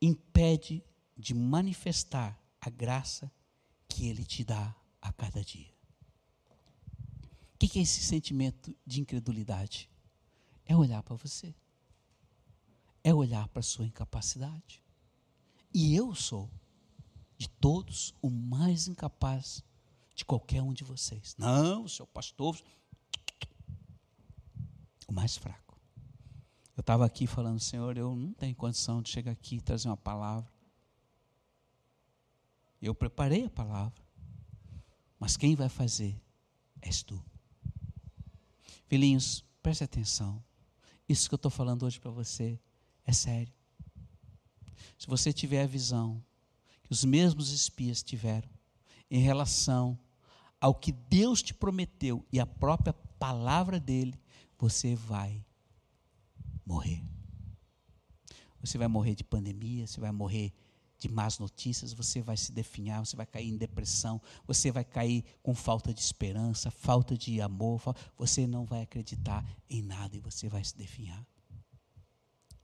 impede 0.00 0.82
de 1.16 1.34
manifestar 1.34 2.38
a 2.60 2.68
graça 2.68 3.30
que 3.88 4.06
Ele 4.06 4.24
te 4.24 4.44
dá 4.44 4.74
a 5.00 5.12
cada 5.12 5.42
dia. 5.42 5.72
O 7.54 7.58
que 7.58 7.78
é 7.78 7.82
esse 7.82 8.02
sentimento 8.02 8.74
de 8.86 9.00
incredulidade? 9.00 9.88
É 10.66 10.76
olhar 10.76 11.02
para 11.02 11.16
você, 11.16 11.54
é 13.04 13.12
olhar 13.12 13.46
para 13.48 13.60
a 13.60 13.62
sua 13.62 13.84
incapacidade. 13.86 14.82
E 15.72 15.94
eu 15.94 16.14
sou, 16.14 16.50
de 17.36 17.48
todos, 17.48 18.14
o 18.22 18.30
mais 18.30 18.88
incapaz 18.88 19.62
de 20.14 20.24
qualquer 20.24 20.62
um 20.62 20.72
de 20.72 20.82
vocês. 20.82 21.36
Não, 21.36 21.84
o 21.84 21.88
seu 21.88 22.06
pastor, 22.06 22.58
o 25.06 25.12
mais 25.12 25.36
fraco. 25.36 25.78
Eu 26.76 26.80
estava 26.80 27.04
aqui 27.04 27.26
falando, 27.26 27.60
Senhor, 27.60 27.96
eu 27.98 28.16
não 28.16 28.32
tenho 28.32 28.54
condição 28.54 29.02
de 29.02 29.10
chegar 29.10 29.32
aqui 29.32 29.56
e 29.56 29.60
trazer 29.60 29.88
uma 29.88 29.96
palavra. 29.96 30.50
Eu 32.80 32.94
preparei 32.94 33.44
a 33.44 33.50
palavra, 33.50 34.02
mas 35.18 35.36
quem 35.36 35.54
vai 35.54 35.68
fazer 35.68 36.20
és 36.80 37.02
tu. 37.02 37.22
Filhinhos, 38.86 39.44
preste 39.62 39.84
atenção. 39.84 40.42
Isso 41.08 41.28
que 41.28 41.34
eu 41.34 41.36
estou 41.36 41.50
falando 41.50 41.84
hoje 41.84 42.00
para 42.00 42.10
você 42.10 42.58
é 43.04 43.12
sério. 43.12 43.52
Se 44.98 45.06
você 45.06 45.32
tiver 45.32 45.62
a 45.62 45.66
visão 45.66 46.22
que 46.82 46.92
os 46.92 47.04
mesmos 47.04 47.50
espias 47.50 48.02
tiveram 48.02 48.48
em 49.10 49.20
relação 49.20 49.98
ao 50.60 50.74
que 50.74 50.92
Deus 50.92 51.42
te 51.42 51.52
prometeu 51.52 52.24
e 52.32 52.40
a 52.40 52.46
própria 52.46 52.92
palavra 52.92 53.78
dele, 53.78 54.18
você 54.58 54.94
vai 54.94 55.44
morrer. 56.64 57.02
Você 58.60 58.78
vai 58.78 58.88
morrer 58.88 59.14
de 59.14 59.22
pandemia, 59.22 59.86
você 59.86 60.00
vai 60.00 60.10
morrer 60.10 60.54
de 60.98 61.08
más 61.08 61.38
notícias, 61.38 61.92
você 61.92 62.22
vai 62.22 62.36
se 62.36 62.50
definhar, 62.50 63.04
você 63.04 63.14
vai 63.14 63.26
cair 63.26 63.48
em 63.48 63.58
depressão, 63.58 64.22
você 64.46 64.72
vai 64.72 64.84
cair 64.84 65.22
com 65.42 65.54
falta 65.54 65.92
de 65.92 66.00
esperança, 66.00 66.70
falta 66.70 67.14
de 67.16 67.42
amor, 67.42 67.82
você 68.16 68.46
não 68.46 68.64
vai 68.64 68.82
acreditar 68.82 69.44
em 69.68 69.82
nada 69.82 70.16
e 70.16 70.20
você 70.20 70.48
vai 70.48 70.64
se 70.64 70.74
definhar. 70.74 71.26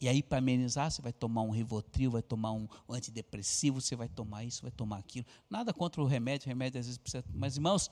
E 0.00 0.08
aí, 0.08 0.22
para 0.22 0.38
amenizar, 0.38 0.90
você 0.90 1.02
vai 1.02 1.12
tomar 1.12 1.42
um 1.42 1.50
Rivotril, 1.50 2.10
vai 2.10 2.22
tomar 2.22 2.52
um 2.52 2.66
antidepressivo, 2.88 3.80
você 3.80 3.94
vai 3.94 4.08
tomar 4.08 4.44
isso, 4.44 4.62
vai 4.62 4.70
tomar 4.70 4.96
aquilo. 4.96 5.26
Nada 5.48 5.74
contra 5.74 6.00
o 6.00 6.06
remédio, 6.06 6.48
remédio 6.48 6.80
às 6.80 6.86
vezes 6.86 6.96
precisa. 6.96 7.22
Mas, 7.34 7.56
irmãos, 7.56 7.90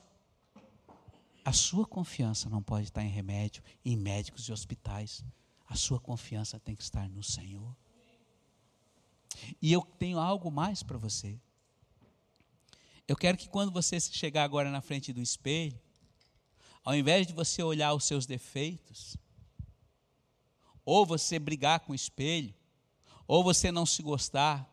a 1.45 1.53
sua 1.53 1.85
confiança 1.85 2.49
não 2.49 2.63
pode 2.63 2.85
estar 2.85 3.03
em 3.03 3.09
remédio, 3.09 3.61
em 3.85 3.95
médicos 3.95 4.47
e 4.47 4.51
hospitais. 4.51 5.23
A 5.67 5.75
sua 5.75 5.99
confiança 5.99 6.59
tem 6.59 6.75
que 6.75 6.81
estar 6.81 7.07
no 7.07 7.21
Senhor. 7.21 7.75
E 9.61 9.71
eu 9.71 9.81
tenho 9.81 10.17
algo 10.17 10.49
mais 10.49 10.81
para 10.81 10.97
você. 10.97 11.39
Eu 13.07 13.15
quero 13.15 13.37
que 13.37 13.47
quando 13.47 13.71
você 13.71 13.99
chegar 13.99 14.43
agora 14.43 14.71
na 14.71 14.81
frente 14.81 15.13
do 15.13 15.21
espelho, 15.21 15.79
ao 16.83 16.95
invés 16.95 17.27
de 17.27 17.33
você 17.33 17.61
olhar 17.61 17.93
os 17.93 18.03
seus 18.03 18.25
defeitos, 18.25 19.15
ou 20.89 21.05
você 21.05 21.37
brigar 21.37 21.81
com 21.81 21.91
o 21.91 21.95
espelho, 21.95 22.53
ou 23.27 23.43
você 23.43 23.71
não 23.71 23.85
se 23.85 24.01
gostar, 24.01 24.67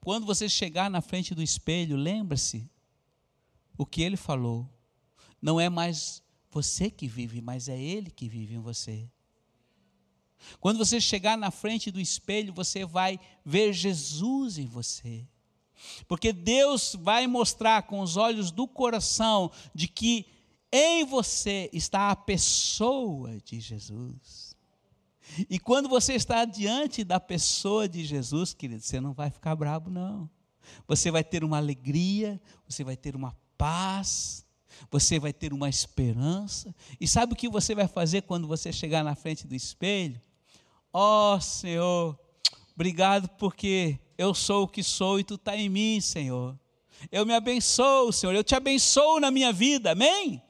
quando 0.00 0.26
você 0.26 0.48
chegar 0.48 0.90
na 0.90 1.00
frente 1.00 1.34
do 1.34 1.42
espelho, 1.42 1.96
lembre-se 1.96 2.68
o 3.78 3.86
que 3.86 4.02
ele 4.02 4.16
falou. 4.16 4.68
Não 5.40 5.60
é 5.60 5.68
mais 5.68 6.20
você 6.50 6.90
que 6.90 7.06
vive, 7.06 7.40
mas 7.40 7.68
é 7.68 7.80
ele 7.80 8.10
que 8.10 8.28
vive 8.28 8.56
em 8.56 8.60
você. 8.60 9.08
Quando 10.58 10.78
você 10.78 11.00
chegar 11.00 11.38
na 11.38 11.50
frente 11.50 11.90
do 11.90 12.00
espelho, 12.00 12.52
você 12.52 12.84
vai 12.84 13.18
ver 13.44 13.72
Jesus 13.72 14.58
em 14.58 14.66
você. 14.66 15.26
Porque 16.08 16.32
Deus 16.32 16.96
vai 16.98 17.26
mostrar 17.26 17.84
com 17.84 18.00
os 18.00 18.16
olhos 18.16 18.50
do 18.50 18.66
coração 18.66 19.50
de 19.74 19.86
que 19.86 20.26
em 20.72 21.04
você 21.04 21.70
está 21.72 22.10
a 22.10 22.16
pessoa 22.16 23.38
de 23.44 23.60
Jesus. 23.60 24.45
E 25.50 25.58
quando 25.58 25.88
você 25.88 26.14
está 26.14 26.44
diante 26.44 27.04
da 27.04 27.20
pessoa 27.20 27.88
de 27.88 28.04
Jesus, 28.04 28.54
querido, 28.54 28.82
você 28.82 29.00
não 29.00 29.12
vai 29.12 29.30
ficar 29.30 29.54
bravo, 29.54 29.90
não. 29.90 30.28
Você 30.86 31.10
vai 31.10 31.22
ter 31.22 31.44
uma 31.44 31.56
alegria, 31.56 32.40
você 32.68 32.82
vai 32.82 32.96
ter 32.96 33.14
uma 33.14 33.36
paz, 33.56 34.44
você 34.90 35.18
vai 35.18 35.32
ter 35.32 35.52
uma 35.52 35.68
esperança. 35.68 36.74
E 37.00 37.06
sabe 37.06 37.32
o 37.32 37.36
que 37.36 37.48
você 37.48 37.74
vai 37.74 37.88
fazer 37.88 38.22
quando 38.22 38.46
você 38.46 38.72
chegar 38.72 39.04
na 39.04 39.14
frente 39.14 39.46
do 39.46 39.54
espelho? 39.54 40.20
Ó 40.92 41.34
oh, 41.34 41.40
Senhor, 41.40 42.18
obrigado 42.74 43.28
porque 43.30 43.98
eu 44.16 44.34
sou 44.34 44.64
o 44.64 44.68
que 44.68 44.82
sou 44.82 45.20
e 45.20 45.24
tu 45.24 45.34
está 45.34 45.56
em 45.56 45.68
mim, 45.68 46.00
Senhor. 46.00 46.58
Eu 47.12 47.26
me 47.26 47.34
abençoo, 47.34 48.12
Senhor, 48.12 48.34
eu 48.34 48.44
te 48.44 48.54
abençoo 48.54 49.20
na 49.20 49.30
minha 49.30 49.52
vida, 49.52 49.92
amém? 49.92 50.42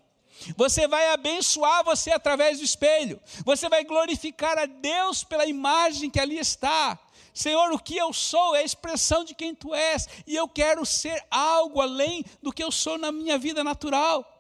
Você 0.56 0.86
vai 0.86 1.08
abençoar 1.10 1.84
você 1.84 2.10
através 2.10 2.58
do 2.58 2.64
espelho, 2.64 3.20
você 3.44 3.68
vai 3.68 3.84
glorificar 3.84 4.58
a 4.58 4.66
Deus 4.66 5.24
pela 5.24 5.46
imagem 5.46 6.10
que 6.10 6.20
ali 6.20 6.38
está. 6.38 6.98
Senhor, 7.34 7.70
o 7.70 7.78
que 7.78 7.96
eu 7.96 8.12
sou 8.12 8.54
é 8.54 8.60
a 8.60 8.64
expressão 8.64 9.22
de 9.22 9.34
quem 9.34 9.54
tu 9.54 9.74
és, 9.74 10.08
e 10.26 10.34
eu 10.34 10.48
quero 10.48 10.86
ser 10.86 11.22
algo 11.30 11.82
além 11.82 12.24
do 12.42 12.52
que 12.52 12.64
eu 12.64 12.72
sou 12.72 12.96
na 12.96 13.12
minha 13.12 13.36
vida 13.36 13.62
natural. 13.62 14.35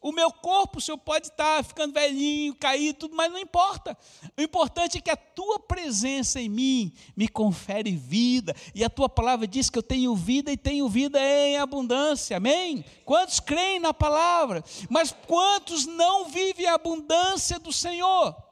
O 0.00 0.12
meu 0.12 0.30
corpo, 0.30 0.78
o 0.78 0.80
Senhor 0.80 0.98
pode 0.98 1.28
estar 1.28 1.64
ficando 1.64 1.94
velhinho, 1.94 2.54
caído, 2.54 3.00
tudo, 3.00 3.16
mas 3.16 3.32
não 3.32 3.38
importa. 3.38 3.96
O 4.36 4.42
importante 4.42 4.98
é 4.98 5.00
que 5.00 5.10
a 5.10 5.16
tua 5.16 5.58
presença 5.58 6.40
em 6.40 6.48
mim 6.48 6.92
me 7.16 7.26
confere 7.26 7.96
vida. 7.96 8.54
E 8.74 8.84
a 8.84 8.90
tua 8.90 9.08
palavra 9.08 9.46
diz 9.46 9.70
que 9.70 9.78
eu 9.78 9.82
tenho 9.82 10.14
vida 10.14 10.52
e 10.52 10.56
tenho 10.56 10.88
vida 10.88 11.18
em 11.20 11.56
abundância. 11.56 12.36
Amém? 12.36 12.84
Quantos 13.04 13.40
creem 13.40 13.80
na 13.80 13.94
palavra? 13.94 14.62
Mas 14.90 15.14
quantos 15.26 15.86
não 15.86 16.26
vivem 16.26 16.66
a 16.66 16.74
abundância 16.74 17.58
do 17.58 17.72
Senhor? 17.72 18.43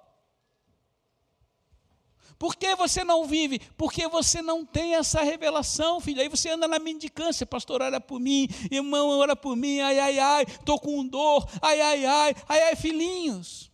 Por 2.43 2.57
que 2.57 2.75
você 2.75 3.05
não 3.05 3.25
vive? 3.25 3.61
Porque 3.77 4.09
você 4.09 4.43
não 4.43 4.67
tem 4.67 4.97
essa 4.97 5.23
revelação, 5.23 6.01
filho. 6.01 6.21
Aí 6.21 6.29
você 6.29 6.51
anda 6.51 6.67
na 6.67 6.81
mendicância, 6.81 7.47
pastor, 7.47 7.81
ora 7.81 8.01
por 8.01 8.19
mim, 8.19 8.49
irmão, 8.69 9.11
ora 9.11 9.37
por 9.37 9.55
mim, 9.55 9.79
ai, 9.79 9.97
ai, 10.01 10.19
ai, 10.19 10.43
estou 10.43 10.77
com 10.77 11.07
dor, 11.07 11.49
ai, 11.63 11.81
ai, 11.81 12.05
ai, 12.05 12.35
ai, 12.49 12.63
ai, 12.63 12.75
filhinhos. 12.75 13.71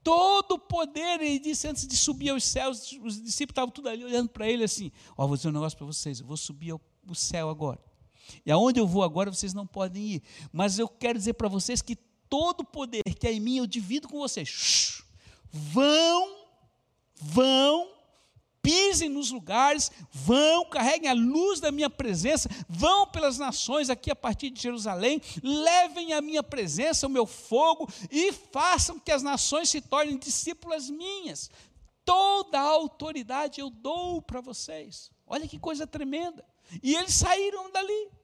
Todo 0.00 0.52
o 0.52 0.58
poder, 0.60 1.20
ele 1.20 1.40
disse 1.40 1.66
antes 1.66 1.88
de 1.88 1.96
subir 1.96 2.30
aos 2.30 2.44
céus, 2.44 2.92
os 3.02 3.20
discípulos 3.20 3.50
estavam 3.50 3.70
tudo 3.72 3.88
ali 3.88 4.04
olhando 4.04 4.28
para 4.28 4.48
ele 4.48 4.62
assim: 4.62 4.92
Ó, 5.16 5.24
oh, 5.24 5.26
vou 5.26 5.36
dizer 5.36 5.48
um 5.48 5.52
negócio 5.52 5.76
para 5.76 5.88
vocês, 5.88 6.20
eu 6.20 6.26
vou 6.26 6.36
subir 6.36 6.70
ao, 6.70 6.80
céu 7.16 7.50
agora. 7.50 7.80
E 8.46 8.52
aonde 8.52 8.78
eu 8.78 8.86
vou 8.86 9.02
agora, 9.02 9.28
vocês 9.28 9.52
não 9.52 9.66
podem 9.66 10.04
ir. 10.04 10.22
Mas 10.52 10.78
eu 10.78 10.86
quero 10.86 11.18
dizer 11.18 11.32
para 11.32 11.48
vocês 11.48 11.82
que 11.82 11.96
todo 12.30 12.60
o 12.60 12.64
poder 12.64 13.02
que 13.02 13.26
é 13.26 13.32
em 13.32 13.40
mim, 13.40 13.56
eu 13.56 13.66
divido 13.66 14.06
com 14.06 14.20
vocês. 14.20 15.02
Vão 15.50 16.47
vão, 17.20 17.90
pisem 18.62 19.08
nos 19.08 19.30
lugares, 19.30 19.90
vão, 20.12 20.64
carreguem 20.66 21.08
a 21.08 21.14
luz 21.14 21.60
da 21.60 21.72
minha 21.72 21.88
presença, 21.88 22.48
vão 22.68 23.06
pelas 23.06 23.38
nações 23.38 23.88
aqui 23.88 24.10
a 24.10 24.16
partir 24.16 24.50
de 24.50 24.60
Jerusalém, 24.60 25.22
levem 25.42 26.12
a 26.12 26.20
minha 26.20 26.42
presença, 26.42 27.06
o 27.06 27.10
meu 27.10 27.26
fogo, 27.26 27.88
e 28.10 28.32
façam 28.32 28.98
que 28.98 29.12
as 29.12 29.22
nações 29.22 29.70
se 29.70 29.80
tornem 29.80 30.18
discípulas 30.18 30.90
minhas. 30.90 31.50
Toda 32.04 32.58
a 32.58 32.62
autoridade 32.62 33.60
eu 33.60 33.70
dou 33.70 34.22
para 34.22 34.40
vocês. 34.40 35.10
Olha 35.26 35.46
que 35.46 35.58
coisa 35.58 35.86
tremenda. 35.86 36.44
E 36.82 36.94
eles 36.94 37.14
saíram 37.14 37.70
dali. 37.70 38.17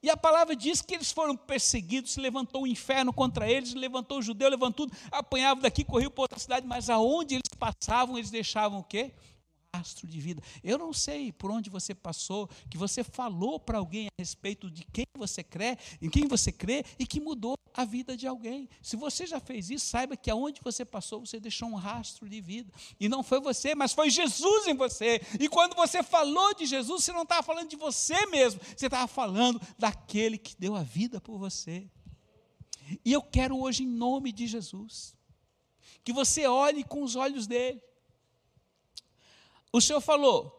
E 0.00 0.08
a 0.08 0.16
palavra 0.16 0.54
diz 0.54 0.80
que 0.80 0.94
eles 0.94 1.10
foram 1.10 1.36
perseguidos, 1.36 2.12
se 2.12 2.20
levantou 2.20 2.62
o 2.62 2.66
inferno 2.66 3.12
contra 3.12 3.50
eles, 3.50 3.74
levantou 3.74 4.18
o 4.18 4.22
judeu, 4.22 4.48
levantou 4.48 4.86
tudo, 4.86 4.96
apanhava 5.10 5.60
daqui, 5.60 5.82
corriam 5.82 6.10
para 6.10 6.22
outra 6.22 6.38
cidade, 6.38 6.66
mas 6.66 6.88
aonde 6.88 7.34
eles 7.34 7.50
passavam, 7.58 8.16
eles 8.16 8.30
deixavam 8.30 8.78
o 8.78 8.84
quê? 8.84 9.12
Rastro 9.74 10.08
de 10.08 10.20
vida. 10.20 10.42
Eu 10.64 10.78
não 10.78 10.92
sei 10.92 11.30
por 11.30 11.50
onde 11.50 11.68
você 11.68 11.94
passou, 11.94 12.48
que 12.70 12.78
você 12.78 13.04
falou 13.04 13.60
para 13.60 13.78
alguém 13.78 14.06
a 14.06 14.10
respeito 14.18 14.70
de 14.70 14.84
quem 14.84 15.04
você 15.16 15.42
crê, 15.42 15.76
em 16.00 16.08
quem 16.08 16.26
você 16.26 16.50
crê 16.50 16.84
e 16.98 17.06
que 17.06 17.20
mudou 17.20 17.54
a 17.74 17.84
vida 17.84 18.16
de 18.16 18.26
alguém. 18.26 18.68
Se 18.82 18.96
você 18.96 19.26
já 19.26 19.38
fez 19.38 19.70
isso, 19.70 19.86
saiba 19.86 20.16
que 20.16 20.30
aonde 20.30 20.60
você 20.62 20.84
passou, 20.84 21.24
você 21.24 21.38
deixou 21.38 21.68
um 21.68 21.74
rastro 21.74 22.28
de 22.28 22.40
vida. 22.40 22.72
E 22.98 23.08
não 23.08 23.22
foi 23.22 23.40
você, 23.40 23.74
mas 23.74 23.92
foi 23.92 24.10
Jesus 24.10 24.66
em 24.66 24.74
você. 24.74 25.20
E 25.38 25.48
quando 25.48 25.74
você 25.76 26.02
falou 26.02 26.54
de 26.54 26.64
Jesus, 26.64 27.04
você 27.04 27.12
não 27.12 27.22
estava 27.22 27.42
falando 27.42 27.68
de 27.68 27.76
você 27.76 28.26
mesmo, 28.26 28.60
você 28.76 28.86
estava 28.86 29.06
falando 29.06 29.60
daquele 29.78 30.38
que 30.38 30.56
deu 30.56 30.74
a 30.74 30.82
vida 30.82 31.20
por 31.20 31.38
você. 31.38 31.88
E 33.04 33.12
eu 33.12 33.22
quero 33.22 33.60
hoje, 33.60 33.82
em 33.82 33.86
nome 33.86 34.32
de 34.32 34.46
Jesus, 34.46 35.14
que 36.02 36.12
você 36.12 36.46
olhe 36.46 36.82
com 36.82 37.02
os 37.02 37.16
olhos 37.16 37.46
dele 37.46 37.82
o 39.72 39.80
Senhor 39.80 40.00
falou: 40.00 40.54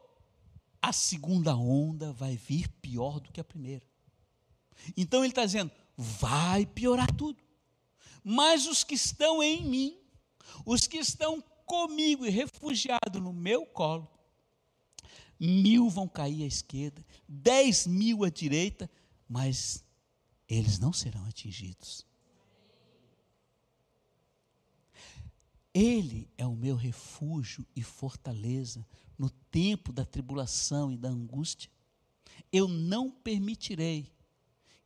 a 0.82 0.93
segunda 0.93 1.56
onda 1.56 2.13
vai 2.13 2.36
vir 2.36 2.69
pior 2.82 3.19
do 3.19 3.32
que 3.32 3.39
a 3.39 3.43
primeira. 3.43 3.86
Então 4.95 5.22
ele 5.22 5.32
está 5.32 5.45
dizendo: 5.45 5.72
vai 5.98 6.65
piorar 6.65 7.13
tudo. 7.15 7.43
Mas 8.24 8.65
os 8.65 8.84
que 8.84 8.95
estão 8.95 9.41
em 9.41 9.63
mim, 9.65 9.98
os 10.65 10.88
que 10.88 10.98
estão 10.98 11.41
comigo 11.65 12.26
e 12.26 12.30
refugiados 12.30 13.22
no 13.22 13.34
meu 13.34 13.65
colo, 13.65 14.10
mil 15.39 15.89
vão 15.89 16.08
cair 16.08 16.43
à 16.43 16.48
esquerda, 16.48 17.06
dez 17.28 17.88
mil 17.88 18.24
à 18.24 18.30
direita, 18.30 18.89
mas 19.28 19.84
eles 20.48 20.80
não 20.80 20.91
serão 20.91 21.26
atingidos. 21.26 22.06
Ele 25.73 26.29
é 26.38 26.45
o 26.45 26.55
meu 26.55 26.75
refúgio 26.75 27.65
e 27.75 27.84
fortaleza 27.84 28.86
no 29.17 29.29
tempo 29.29 29.93
da 29.93 30.05
tribulação 30.05 30.91
e 30.91 30.97
da 30.97 31.10
angústia. 31.10 31.69
Eu 32.51 32.67
não 32.67 33.12
permitirei 33.12 34.12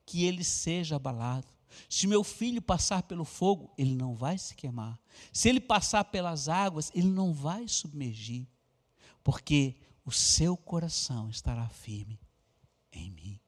que 0.06 0.26
ele 0.26 0.44
seja 0.44 0.96
abalado. 0.96 1.48
Se 1.90 2.06
meu 2.06 2.24
filho 2.24 2.62
passar 2.62 3.04
pelo 3.04 3.24
fogo, 3.24 3.74
ele 3.78 3.96
não 3.96 4.14
vai 4.14 4.38
se 4.38 4.56
queimar. 4.56 5.00
Se 5.32 5.50
ele 5.50 5.60
passar 5.62 6.04
pelas 6.06 6.50
águas, 6.50 6.92
ele 6.94 7.08
não 7.08 7.34
vai 7.34 7.68
submergir, 7.68 8.48
porque 9.24 9.76
o 10.06 10.12
seu 10.12 10.58
coração 10.58 11.30
estará 11.30 11.68
firme 11.70 12.20
em 12.92 13.10
mim. 13.10 13.40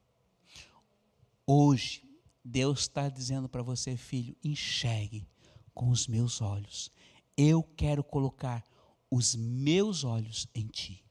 Hoje, 1.46 2.04
Deus 2.44 2.82
está 2.82 3.10
dizendo 3.10 3.50
para 3.50 3.62
você, 3.62 3.98
filho, 3.98 4.36
enxergue 4.44 5.28
com 5.74 5.90
os 5.90 6.08
meus 6.08 6.42
olhos 6.42 6.92
eu 7.38 7.64
quero 7.64 8.04
colocar 8.04 8.66
os 9.10 9.36
meus 9.36 10.04
olhos 10.04 10.48
em 10.54 10.68
ti. 10.68 11.04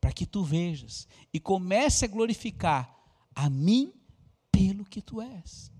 Para 0.00 0.12
que 0.12 0.26
tu 0.26 0.42
vejas 0.44 1.08
e 1.32 1.40
comece 1.40 2.04
a 2.04 2.08
glorificar 2.08 2.94
a 3.34 3.48
mim 3.48 3.92
pelo 4.52 4.84
que 4.84 5.00
tu 5.00 5.20
és. 5.20 5.72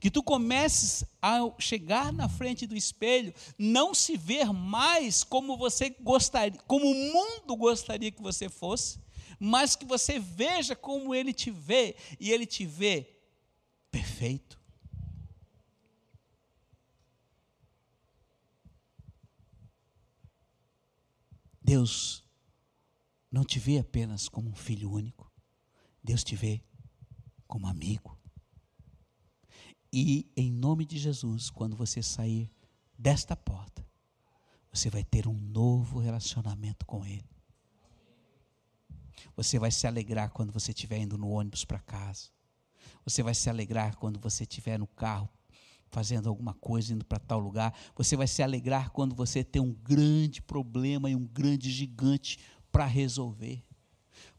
Que 0.00 0.10
tu 0.10 0.22
comeces 0.22 1.04
a 1.20 1.38
chegar 1.58 2.12
na 2.12 2.28
frente 2.28 2.66
do 2.66 2.76
espelho, 2.76 3.32
não 3.58 3.94
se 3.94 4.16
ver 4.16 4.52
mais 4.52 5.24
como 5.24 5.56
você 5.56 5.90
gostaria, 5.90 6.58
como 6.66 6.86
o 6.86 7.12
mundo 7.12 7.56
gostaria 7.56 8.10
que 8.10 8.22
você 8.22 8.48
fosse, 8.48 9.00
mas 9.38 9.76
que 9.76 9.84
você 9.84 10.18
veja 10.18 10.74
como 10.74 11.14
ele 11.14 11.32
te 11.32 11.50
vê 11.50 11.96
e 12.18 12.30
ele 12.30 12.44
te 12.44 12.66
vê 12.66 13.18
perfeito 13.90 14.57
Deus 21.68 22.24
não 23.30 23.44
te 23.44 23.58
vê 23.58 23.78
apenas 23.78 24.26
como 24.26 24.48
um 24.48 24.54
filho 24.54 24.90
único, 24.90 25.30
Deus 26.02 26.24
te 26.24 26.34
vê 26.34 26.64
como 27.46 27.66
amigo. 27.66 28.18
E 29.92 30.32
em 30.34 30.50
nome 30.50 30.86
de 30.86 30.96
Jesus, 30.96 31.50
quando 31.50 31.76
você 31.76 32.02
sair 32.02 32.50
desta 32.98 33.36
porta, 33.36 33.86
você 34.72 34.88
vai 34.88 35.04
ter 35.04 35.28
um 35.28 35.34
novo 35.34 35.98
relacionamento 35.98 36.86
com 36.86 37.04
Ele. 37.04 37.28
Você 39.36 39.58
vai 39.58 39.70
se 39.70 39.86
alegrar 39.86 40.30
quando 40.30 40.50
você 40.50 40.70
estiver 40.70 40.96
indo 40.96 41.18
no 41.18 41.28
ônibus 41.28 41.66
para 41.66 41.80
casa. 41.80 42.30
Você 43.04 43.22
vai 43.22 43.34
se 43.34 43.50
alegrar 43.50 43.94
quando 43.98 44.18
você 44.18 44.44
estiver 44.44 44.78
no 44.78 44.86
carro 44.86 45.28
fazendo 45.90 46.28
alguma 46.28 46.54
coisa, 46.54 46.92
indo 46.92 47.04
para 47.04 47.18
tal 47.18 47.38
lugar. 47.38 47.74
Você 47.96 48.16
vai 48.16 48.26
se 48.26 48.42
alegrar 48.42 48.90
quando 48.90 49.14
você 49.14 49.42
tem 49.42 49.60
um 49.60 49.72
grande 49.72 50.42
problema 50.42 51.10
e 51.10 51.16
um 51.16 51.26
grande 51.26 51.70
gigante 51.70 52.38
para 52.70 52.84
resolver. 52.84 53.62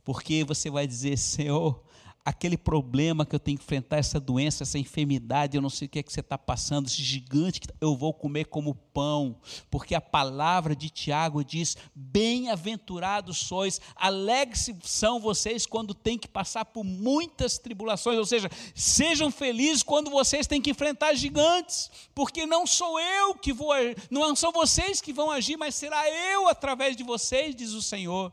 Porque 0.04 0.44
você 0.44 0.70
vai 0.70 0.88
dizer, 0.88 1.18
Senhor, 1.18 1.84
aquele 2.24 2.58
problema 2.58 3.26
que 3.26 3.36
eu 3.36 3.40
tenho 3.40 3.58
que 3.58 3.64
enfrentar, 3.64 3.98
essa 3.98 4.20
doença, 4.20 4.64
essa 4.64 4.78
enfermidade, 4.78 5.56
eu 5.56 5.62
não 5.62 5.70
sei 5.70 5.88
o 5.88 5.90
que 5.90 6.00
é 6.00 6.04
que 6.04 6.12
você 6.12 6.20
está 6.20 6.38
passando, 6.38 6.88
esse 6.88 7.02
gigante 7.02 7.60
que 7.60 7.68
eu 7.82 7.96
vou 7.96 8.14
comer 8.14 8.46
como 8.46 8.76
pão, 8.76 9.36
porque 9.70 9.96
a 9.96 10.02
palavra 10.02 10.76
de 10.76 10.90
Tiago 10.90 11.44
diz: 11.44 11.78
bem-aventurados 11.96 13.38
sois, 13.38 13.80
alegre-se 13.96 14.76
são 14.84 15.20
vocês 15.20 15.66
quando 15.66 15.94
têm 15.94 16.18
que 16.18 16.28
passar 16.28 16.66
por 16.66 16.84
muitas 16.84 17.58
tribulações, 17.58 18.18
ou 18.18 18.26
seja, 18.26 18.50
sejam 18.76 19.32
felizes 19.32 19.84
quando 19.84 20.10
vocês 20.10 20.46
têm 20.48 20.62
que 20.62 20.72
enfrentar 20.72 21.14
gigantes, 21.14 21.90
porque 22.14 22.46
não 22.46 22.68
sou 22.68 23.00
eu 23.00 23.36
que 23.36 23.54
vou, 23.54 23.74
não 24.10 24.36
são 24.36 24.52
vocês 24.52 25.02
que 25.02 25.14
vão 25.14 25.32
agir, 25.32 25.58
mas 25.58 25.76
será 25.76 26.10
eu 26.10 26.48
através 26.48 26.96
de 26.96 27.04
vocês, 27.04 27.56
diz 27.56 27.72
o 27.72 27.82
Senhor. 27.82 28.32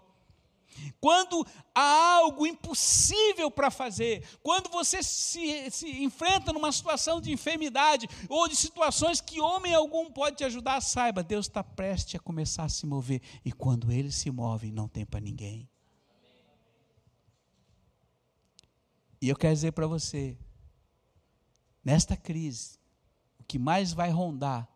Quando 1.01 1.47
há 1.75 2.15
algo 2.17 2.47
impossível 2.47 3.51
para 3.51 3.71
fazer, 3.71 4.27
quando 4.43 4.71
você 4.71 5.03
se, 5.03 5.71
se, 5.71 6.03
enfrenta 6.03 6.53
numa 6.53 6.73
situação 6.73 7.21
de 7.21 7.33
enfermidade 7.33 8.09
ou 8.29 8.49
de 8.49 8.57
situações 8.57 9.21
que 9.21 9.41
homem 9.41 9.75
algum 9.75 10.11
pode 10.11 10.37
te 10.37 10.45
ajudar, 10.45 10.81
saiba, 10.81 11.23
Deus 11.23 11.47
está 11.47 11.63
prestes 11.63 12.17
a 12.17 12.19
começar 12.19 12.65
a 12.65 12.69
se 12.69 12.87
mover. 12.87 13.21
E 13.45 13.53
quando 13.53 13.93
ele 13.93 14.11
se 14.11 14.31
move, 14.31 14.71
não 14.71 14.89
tem 14.89 15.05
para 15.05 15.21
ninguém. 15.21 15.69
E 19.21 19.29
eu 19.29 19.37
quero 19.37 19.55
dizer 19.55 19.73
para 19.73 19.87
você, 19.87 20.37
nesta 21.85 22.17
crise, 22.17 22.79
o 23.39 23.45
que 23.45 23.59
mais 23.59 23.93
vai 23.93 24.11
rondar 24.11 24.69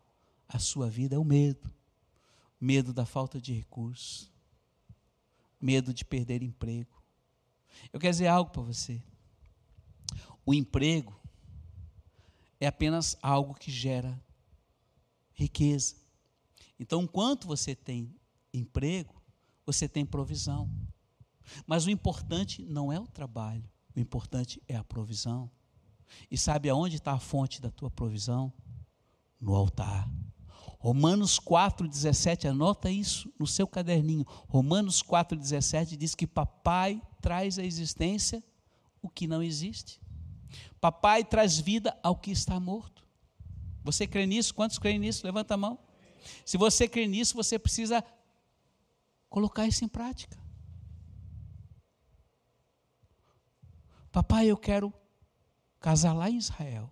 a 0.47 0.59
sua 0.59 0.89
vida 0.89 1.15
é 1.15 1.19
o 1.19 1.23
medo 1.23 1.71
medo 2.61 2.93
da 2.93 3.07
falta 3.07 3.41
de 3.41 3.53
recursos 3.53 4.30
medo 5.61 5.93
de 5.93 6.03
perder 6.03 6.41
emprego. 6.41 7.01
Eu 7.93 7.99
quero 7.99 8.11
dizer 8.11 8.27
algo 8.27 8.51
para 8.51 8.61
você. 8.61 9.01
O 10.45 10.53
emprego 10.53 11.19
é 12.59 12.67
apenas 12.67 13.17
algo 13.21 13.53
que 13.53 13.71
gera 13.71 14.19
riqueza. 15.33 15.95
Então, 16.79 17.03
enquanto 17.03 17.47
você 17.47 17.75
tem 17.75 18.15
emprego, 18.53 19.21
você 19.65 19.87
tem 19.87 20.05
provisão. 20.05 20.69
Mas 21.65 21.85
o 21.85 21.89
importante 21.89 22.63
não 22.63 22.91
é 22.91 22.99
o 22.99 23.07
trabalho, 23.07 23.69
o 23.95 23.99
importante 23.99 24.61
é 24.67 24.75
a 24.75 24.83
provisão. 24.83 25.49
E 26.29 26.37
sabe 26.37 26.69
aonde 26.69 26.97
está 26.97 27.13
a 27.13 27.19
fonte 27.19 27.61
da 27.61 27.71
tua 27.71 27.89
provisão? 27.89 28.51
No 29.39 29.55
altar. 29.55 30.09
Romanos 30.81 31.39
4,17, 31.39 32.49
anota 32.49 32.89
isso 32.89 33.31
no 33.37 33.45
seu 33.45 33.67
caderninho. 33.67 34.25
Romanos 34.47 35.03
4,17 35.03 35.95
diz 35.95 36.15
que 36.15 36.25
papai 36.25 36.99
traz 37.21 37.59
à 37.59 37.63
existência 37.63 38.43
o 38.99 39.07
que 39.07 39.27
não 39.27 39.43
existe. 39.43 40.01
Papai 40.79 41.23
traz 41.23 41.59
vida 41.59 41.95
ao 42.01 42.15
que 42.15 42.31
está 42.31 42.59
morto. 42.59 43.05
Você 43.83 44.07
crê 44.07 44.25
nisso? 44.25 44.55
Quantos 44.55 44.79
creem 44.79 44.97
nisso? 44.97 45.23
Levanta 45.23 45.53
a 45.53 45.57
mão. 45.57 45.77
Se 46.43 46.57
você 46.57 46.87
crê 46.87 47.05
nisso, 47.05 47.35
você 47.35 47.59
precisa 47.59 48.03
colocar 49.29 49.67
isso 49.67 49.85
em 49.85 49.87
prática. 49.87 50.35
Papai, 54.11 54.47
eu 54.47 54.57
quero 54.57 54.91
casar 55.79 56.13
lá 56.13 56.27
em 56.27 56.37
Israel. 56.37 56.89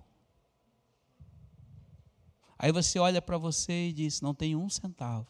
Aí 2.60 2.74
você 2.74 3.00
olha 3.00 3.22
para 3.22 3.38
você 3.38 3.88
e 3.88 3.93
diz: 3.93 4.19
Não 4.19 4.36
tenho 4.36 4.60
um 4.60 4.69
centavo. 4.69 5.28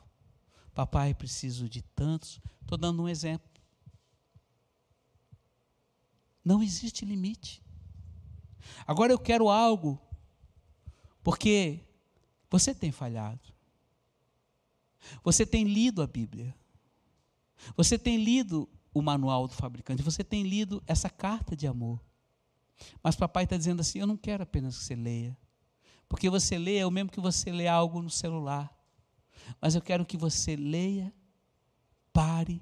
Papai, 0.74 1.14
preciso 1.14 1.70
de 1.70 1.84
tantos. 1.84 2.42
Estou 2.62 2.78
dando 2.78 3.04
um 3.04 3.08
exemplo. 3.08 3.48
Não 6.44 6.64
existe 6.64 7.06
limite. 7.06 7.62
Agora 8.88 9.14
eu 9.14 9.20
quero 9.20 9.50
algo, 9.50 10.02
porque 11.24 11.80
você 12.50 12.74
tem 12.74 12.92
falhado. 12.92 13.54
Você 15.24 15.46
tem 15.46 15.64
lido 15.66 16.02
a 16.02 16.08
Bíblia. 16.08 16.56
Você 17.78 18.00
tem 18.00 18.24
lido 18.24 18.68
o 18.92 19.02
manual 19.02 19.48
do 19.48 19.54
fabricante. 19.54 20.02
Você 20.02 20.24
tem 20.24 20.44
lido 20.44 20.82
essa 20.88 21.10
carta 21.10 21.56
de 21.56 21.68
amor. 21.68 22.04
Mas 23.04 23.16
papai 23.16 23.44
está 23.44 23.56
dizendo 23.56 23.82
assim: 23.82 24.00
Eu 24.00 24.08
não 24.08 24.18
quero 24.18 24.42
apenas 24.42 24.78
que 24.78 24.84
você 24.84 24.96
leia. 24.96 25.38
Porque 26.10 26.30
você 26.30 26.58
lê 26.58 26.78
é 26.78 26.86
o 26.86 26.92
mesmo 26.92 27.12
que 27.12 27.22
você 27.22 27.52
lê 27.52 27.68
algo 27.68 28.02
no 28.02 28.10
celular. 28.10 28.76
Mas 29.62 29.76
eu 29.76 29.82
quero 29.82 30.06
que 30.06 30.18
você 30.18 30.56
leia 30.56 31.14
pare, 32.12 32.62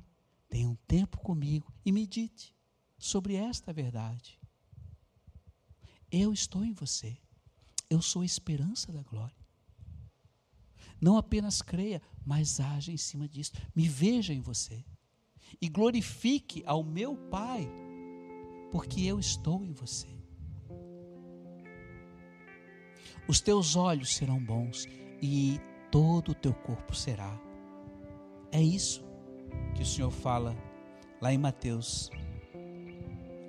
tenha 0.50 0.70
um 0.70 0.76
tempo 0.88 1.18
comigo 1.20 1.74
e 1.84 1.91
medite 1.91 2.56
sobre 2.98 3.36
esta 3.36 3.74
verdade. 3.74 4.39
Eu 6.12 6.32
estou 6.34 6.64
em 6.64 6.74
você. 6.74 7.18
Eu 7.89 8.02
sou 8.02 8.22
a 8.22 8.26
esperança 8.26 8.91
da 8.91 9.02
glória. 9.02 9.36
Não 11.00 11.18
apenas 11.18 11.62
creia, 11.62 12.02
mas 12.26 12.60
haja 12.60 12.91
em 12.91 12.98
cima 12.98 13.28
disso. 13.28 13.54
Me 13.74 13.88
veja 13.88 14.34
em 14.34 14.41
você. 14.41 14.84
E 15.62 15.70
glorifique 15.70 16.64
ao 16.66 16.84
meu 16.84 17.16
Pai, 17.30 17.68
porque 18.72 19.02
eu 19.02 19.20
estou 19.20 19.64
em 19.64 19.72
você. 19.72 20.16
Os 23.28 23.42
teus 23.42 23.76
olhos 23.76 24.16
serão 24.16 24.40
bons 24.40 24.88
e 25.22 25.60
todo 25.92 26.30
o 26.30 26.36
teu 26.36 26.54
corpo 26.54 26.96
será. 26.96 27.38
É 28.52 28.62
isso 28.62 29.04
que 29.76 29.82
o 29.82 29.86
Senhor 29.86 30.12
fala 30.12 30.56
lá 31.22 31.34
em 31.34 31.38
Mateus 31.38 32.10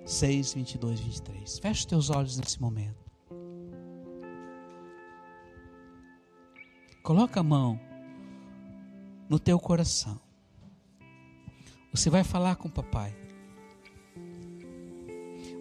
6, 0.05 0.55
22, 0.55 1.01
23. 1.01 1.59
Feche 1.59 1.81
os 1.81 1.85
teus 1.85 2.11
olhos 2.11 2.37
nesse 2.39 2.61
momento. 2.61 3.07
Coloca 7.03 7.41
a 7.41 7.43
mão 7.43 7.81
no 9.29 9.39
teu 9.39 9.61
coração. 9.61 10.21
Você 11.93 12.11
vai 12.11 12.25
falar 12.25 12.57
com 12.57 12.69
o 12.69 12.73
papai. 12.73 13.15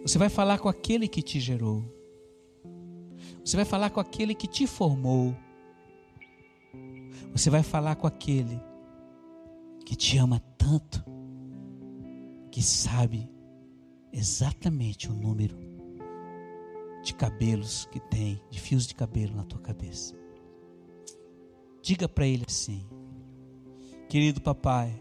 Você 0.02 0.18
vai 0.18 0.28
falar 0.28 0.58
com 0.58 0.68
aquele 0.68 1.06
que 1.06 1.22
te 1.22 1.38
gerou. 1.38 1.97
Você 3.48 3.56
vai 3.56 3.64
falar 3.64 3.88
com 3.88 3.98
aquele 3.98 4.34
que 4.34 4.46
te 4.46 4.66
formou. 4.66 5.34
Você 7.32 7.48
vai 7.48 7.62
falar 7.62 7.96
com 7.96 8.06
aquele 8.06 8.60
que 9.86 9.96
te 9.96 10.18
ama 10.18 10.38
tanto, 10.58 11.02
que 12.52 12.62
sabe 12.62 13.26
exatamente 14.12 15.08
o 15.08 15.14
número 15.14 15.56
de 17.02 17.14
cabelos 17.14 17.86
que 17.86 17.98
tem, 17.98 18.38
de 18.50 18.60
fios 18.60 18.86
de 18.86 18.94
cabelo 18.94 19.34
na 19.34 19.44
tua 19.44 19.60
cabeça. 19.60 20.14
Diga 21.80 22.06
para 22.06 22.26
ele 22.26 22.44
assim: 22.46 22.86
Querido 24.10 24.42
papai, 24.42 25.00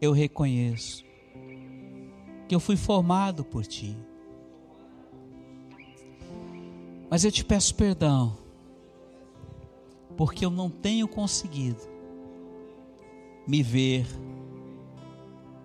eu 0.00 0.12
reconheço 0.12 1.04
que 2.48 2.54
eu 2.54 2.58
fui 2.58 2.78
formado 2.78 3.44
por 3.44 3.66
ti. 3.66 3.94
Mas 7.10 7.24
eu 7.24 7.32
te 7.32 7.44
peço 7.44 7.74
perdão, 7.74 8.38
porque 10.16 10.44
eu 10.44 10.50
não 10.50 10.70
tenho 10.70 11.08
conseguido 11.08 11.82
me 13.48 13.64
ver 13.64 14.06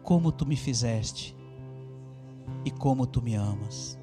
como 0.02 0.32
tu 0.32 0.43
me 0.43 0.56
fizeste 0.56 1.38
e 2.66 2.72
como 2.72 3.06
tu 3.06 3.22
me 3.22 3.36
amas. 3.36 3.96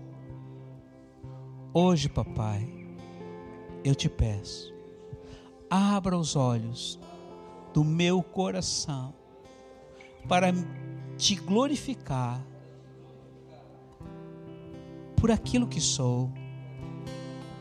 Hoje, 1.75 2.09
papai, 2.09 2.69
eu 3.83 3.97
te 3.97 4.09
peço, 4.09 4.73
abra 5.69 6.17
os 6.17 6.37
olhos 6.37 6.97
do 7.75 7.83
meu 7.83 8.23
coração 8.23 9.13
para 10.29 10.53
te 11.17 11.35
glorificar 11.35 12.41
por 15.17 15.31
aquilo 15.33 15.67
que 15.67 15.81
sou, 15.81 16.31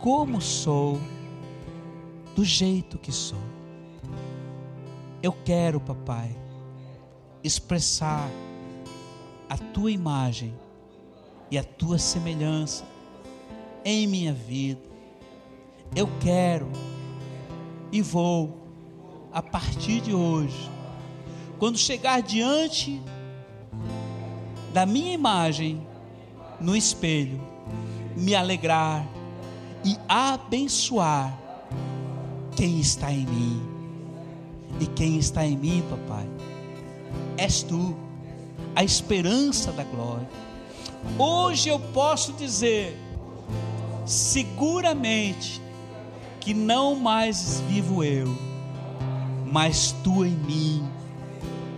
como 0.01 0.41
sou, 0.41 0.99
do 2.35 2.43
jeito 2.43 2.97
que 2.97 3.11
sou. 3.11 3.37
Eu 5.21 5.31
quero, 5.31 5.79
papai, 5.79 6.35
expressar 7.43 8.27
a 9.47 9.57
tua 9.57 9.91
imagem 9.91 10.55
e 11.51 11.57
a 11.57 11.63
tua 11.63 11.99
semelhança 11.99 12.83
em 13.85 14.07
minha 14.07 14.33
vida. 14.33 14.81
Eu 15.95 16.09
quero 16.19 16.67
e 17.91 18.01
vou, 18.01 18.57
a 19.31 19.43
partir 19.43 20.01
de 20.01 20.15
hoje, 20.15 20.67
quando 21.59 21.77
chegar 21.77 22.23
diante 22.23 22.99
da 24.73 24.83
minha 24.83 25.13
imagem 25.13 25.85
no 26.59 26.75
espelho, 26.75 27.39
me 28.17 28.33
alegrar 28.33 29.20
e 29.83 29.97
abençoar 30.07 31.37
quem 32.55 32.79
está 32.79 33.11
em 33.11 33.25
mim. 33.25 33.61
E 34.79 34.85
quem 34.87 35.17
está 35.17 35.45
em 35.45 35.57
mim, 35.57 35.83
papai, 35.89 36.27
és 37.37 37.61
tu, 37.61 37.95
a 38.75 38.83
esperança 38.83 39.71
da 39.71 39.83
glória. 39.83 40.27
Hoje 41.17 41.69
eu 41.69 41.79
posso 41.79 42.33
dizer, 42.33 42.97
seguramente, 44.05 45.61
que 46.39 46.53
não 46.53 46.95
mais 46.95 47.61
vivo 47.67 48.03
eu, 48.03 48.35
mas 49.45 49.93
tu 50.03 50.25
em 50.25 50.35
mim, 50.35 50.89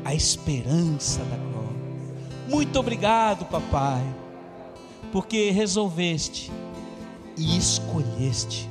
a 0.06 0.14
esperança 0.14 1.20
da 1.26 1.36
glória. 1.36 1.54
Muito 2.47 2.80
obrigado, 2.80 3.45
papai, 3.45 4.04
porque 5.12 5.51
resolveste 5.51 6.51
e 7.38 7.57
escolheste 7.57 8.69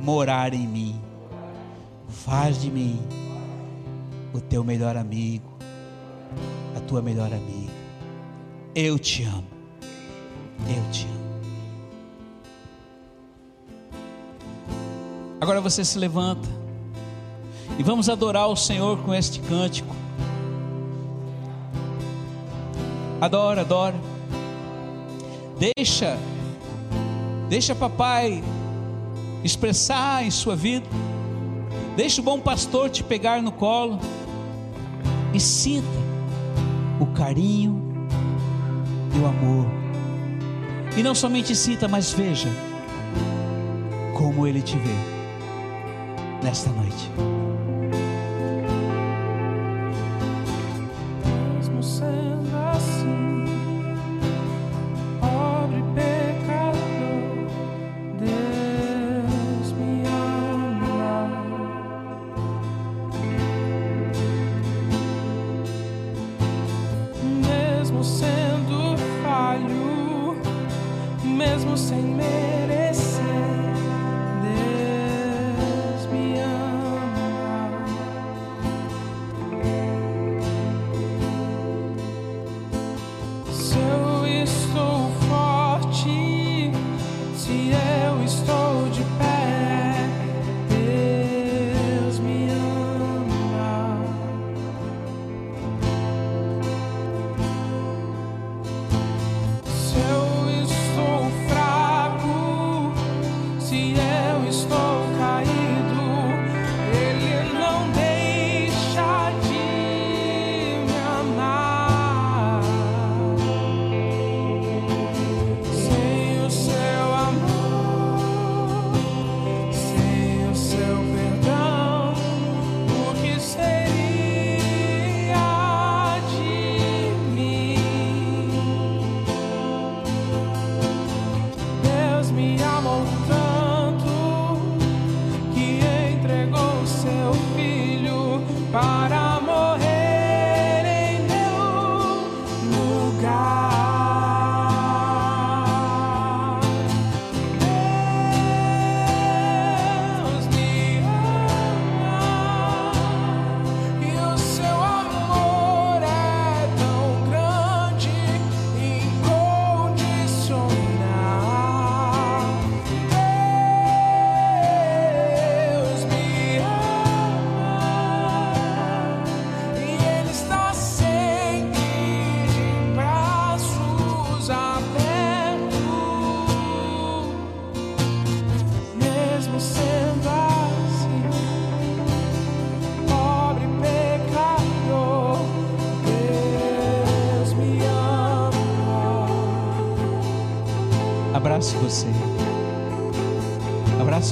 morar 0.00 0.54
em 0.54 0.66
mim. 0.66 1.00
Faz 2.08 2.60
de 2.60 2.70
mim 2.70 3.00
o 4.32 4.40
teu 4.40 4.62
melhor 4.62 4.96
amigo, 4.96 5.48
a 6.76 6.80
tua 6.80 7.00
melhor 7.00 7.32
amiga. 7.32 7.72
Eu 8.74 8.98
te 8.98 9.22
amo. 9.24 9.46
Eu 10.68 10.90
te 10.90 11.06
amo. 11.06 11.24
Agora 15.40 15.60
você 15.60 15.84
se 15.84 15.98
levanta 15.98 16.48
e 17.78 17.82
vamos 17.82 18.08
adorar 18.08 18.48
o 18.48 18.56
Senhor 18.56 18.98
com 19.02 19.14
este 19.14 19.40
cântico. 19.40 19.94
Adora, 23.20 23.62
adora. 23.62 23.94
Deixa, 25.58 26.18
deixa 27.48 27.74
papai 27.74 28.42
expressar 29.42 30.24
em 30.24 30.30
sua 30.30 30.56
vida. 30.56 30.86
Deixa 31.96 32.20
o 32.20 32.24
bom 32.24 32.40
pastor 32.40 32.90
te 32.90 33.04
pegar 33.04 33.40
no 33.42 33.52
colo 33.52 34.00
e 35.32 35.38
sinta 35.38 35.86
o 37.00 37.06
carinho 37.06 38.08
e 39.14 39.18
o 39.18 39.26
amor. 39.26 39.66
E 40.96 41.02
não 41.02 41.14
somente 41.14 41.54
sinta, 41.54 41.88
mas 41.88 42.12
veja 42.12 42.48
como 44.16 44.46
ele 44.46 44.62
te 44.62 44.76
vê 44.76 44.94
nesta 46.42 46.70
noite. 46.70 47.10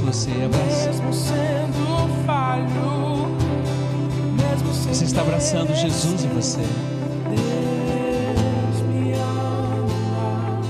Você. 0.03 0.31
Mesmo 0.31 1.13
sendo 1.13 2.25
falho, 2.27 3.29
mesmo 4.37 4.73
Você 4.73 5.05
está 5.05 5.23
abraçando 5.23 5.75
Jesus 5.75 6.25
em 6.25 6.29
você. 6.29 6.61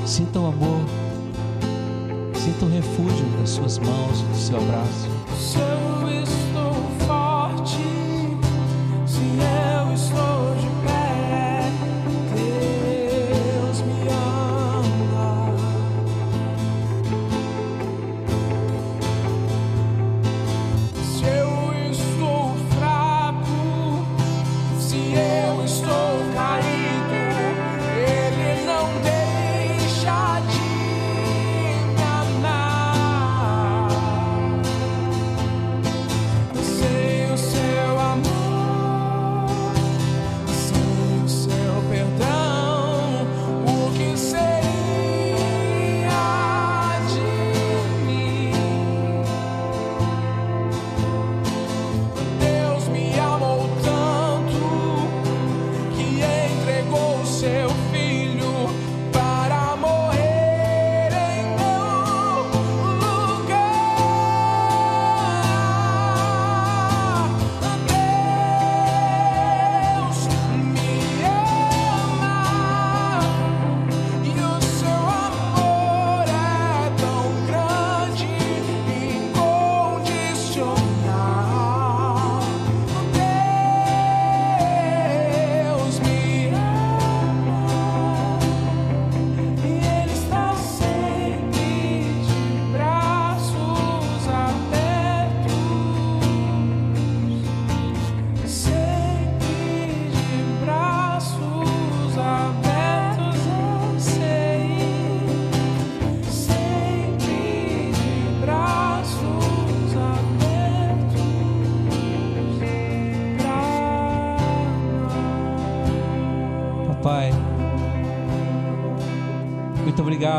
Sinta 0.06 0.40
o 0.40 0.46
amor. 0.46 0.80
Sinta 2.34 2.64
o 2.64 2.68
refúgio 2.68 3.24
das 3.38 3.50
suas 3.50 3.78
mãos, 3.78 4.20
do 4.20 4.36
seu 4.36 4.56
abraço. 4.58 5.08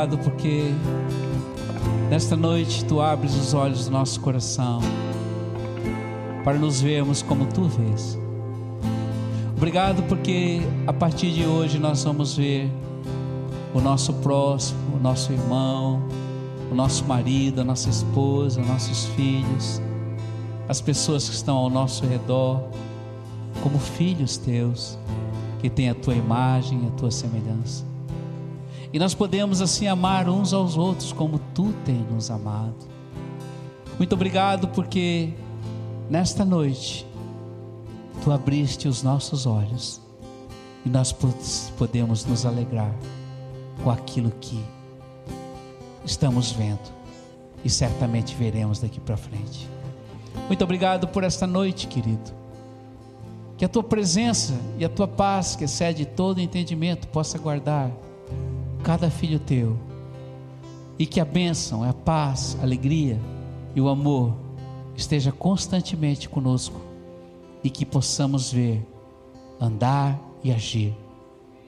Obrigado 0.04 0.18
porque 0.18 0.74
nesta 2.10 2.36
noite 2.36 2.84
tu 2.86 2.99
abres 2.99 3.36
os 3.36 3.54
olhos 3.54 3.86
do 3.86 3.91
nosso 3.91 4.20
coração 4.20 4.82
para 6.43 6.58
nos 6.58 6.82
vermos 6.82 7.22
como 7.22 7.45
tu 7.45 7.64
vês. 7.64 8.20
Obrigado 9.56 10.04
porque 10.04 10.62
a 10.86 10.91
partir 10.91 11.32
de 11.32 11.45
hoje 11.45 11.80
nós 11.80 12.04
vamos 12.04 12.36
ver 12.36 12.70
o 13.74 13.80
nosso 13.80 14.14
próximo, 14.16 14.97
o 14.97 14.99
nosso 14.99 15.32
irmão, 15.32 16.04
o 16.70 16.76
nosso 16.76 17.06
marido, 17.06 17.62
a 17.62 17.64
nossa 17.64 17.89
esposa, 17.89 18.62
nossos 18.62 19.06
filhos, 19.16 19.82
as 20.68 20.82
pessoas 20.82 21.30
que 21.30 21.36
estão 21.36 21.56
ao 21.56 21.70
nosso 21.70 22.06
redor, 22.06 22.62
como 23.62 23.80
filhos 23.80 24.36
teus, 24.36 24.97
que 25.60 25.70
têm 25.70 25.89
a 25.89 25.95
tua 25.95 26.14
imagem 26.14 26.84
e 26.84 26.88
a 26.88 26.91
tua 26.91 27.10
semelhança. 27.10 27.93
E 28.94 29.00
nós 29.00 29.14
podemos 29.16 29.60
assim 29.62 29.88
amar 29.88 30.30
uns 30.30 30.54
aos 30.54 30.78
outros 30.78 31.12
como 31.12 31.39
tu 31.54 31.74
tens 31.84 32.08
nos 32.12 32.30
amado. 32.30 32.76
Muito 33.98 34.14
obrigado 34.14 34.68
porque 34.68 35.34
nesta 36.10 36.46
noite 36.46 37.06
tu 38.24 38.32
abriste 38.32 38.88
os 38.88 39.02
nossos 39.02 39.46
olhos 39.48 40.00
e 40.86 40.89
nós 40.89 41.12
po- 41.12 41.34
podemos 41.78 42.24
nos 42.26 42.46
alegrar 42.46 42.94
com 43.84 43.89
aquilo 43.89 44.32
que 44.39 44.64
estamos 46.06 46.52
vendo 46.52 46.91
e 47.66 47.70
certamente 47.70 48.36
veremos 48.36 48.80
daqui 48.80 49.00
para 49.00 49.18
frente. 49.18 49.68
Muito 50.48 50.64
obrigado 50.64 51.08
por 51.08 51.24
esta 51.24 51.48
noite, 51.48 51.88
querido. 51.88 52.32
Que 53.58 53.66
a 53.66 53.70
tua 53.70 53.84
presença 53.84 54.54
e 54.78 54.84
a 54.86 54.89
tua 54.89 55.08
paz, 55.08 55.56
que 55.56 55.64
excede 55.64 56.06
todo 56.06 56.41
entendimento, 56.41 57.08
possa 57.08 57.38
guardar 57.38 57.89
cada 58.84 59.10
filho 59.10 59.40
teu. 59.40 59.78
E 61.00 61.06
que 61.06 61.20
a 61.20 61.26
bênção, 61.26 61.84
a 61.84 61.94
paz, 61.94 62.56
a 62.60 62.64
alegria 62.64 63.20
e 63.74 63.82
o 63.82 63.90
amor 63.90 64.36
esteja 64.96 65.32
constantemente 65.32 66.30
conosco 66.30 66.80
e 67.64 67.70
que 67.70 67.86
possamos 67.86 68.52
ver, 68.52 68.86
andar 69.60 70.20
e 70.44 70.52
agir 70.52 70.96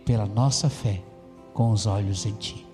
pela 0.03 0.26
nossa 0.26 0.70
fé 0.70 1.01
com 1.53 1.72
os 1.72 1.88
olhos 1.88 2.26
em 2.26 2.34
ti. 2.34 2.66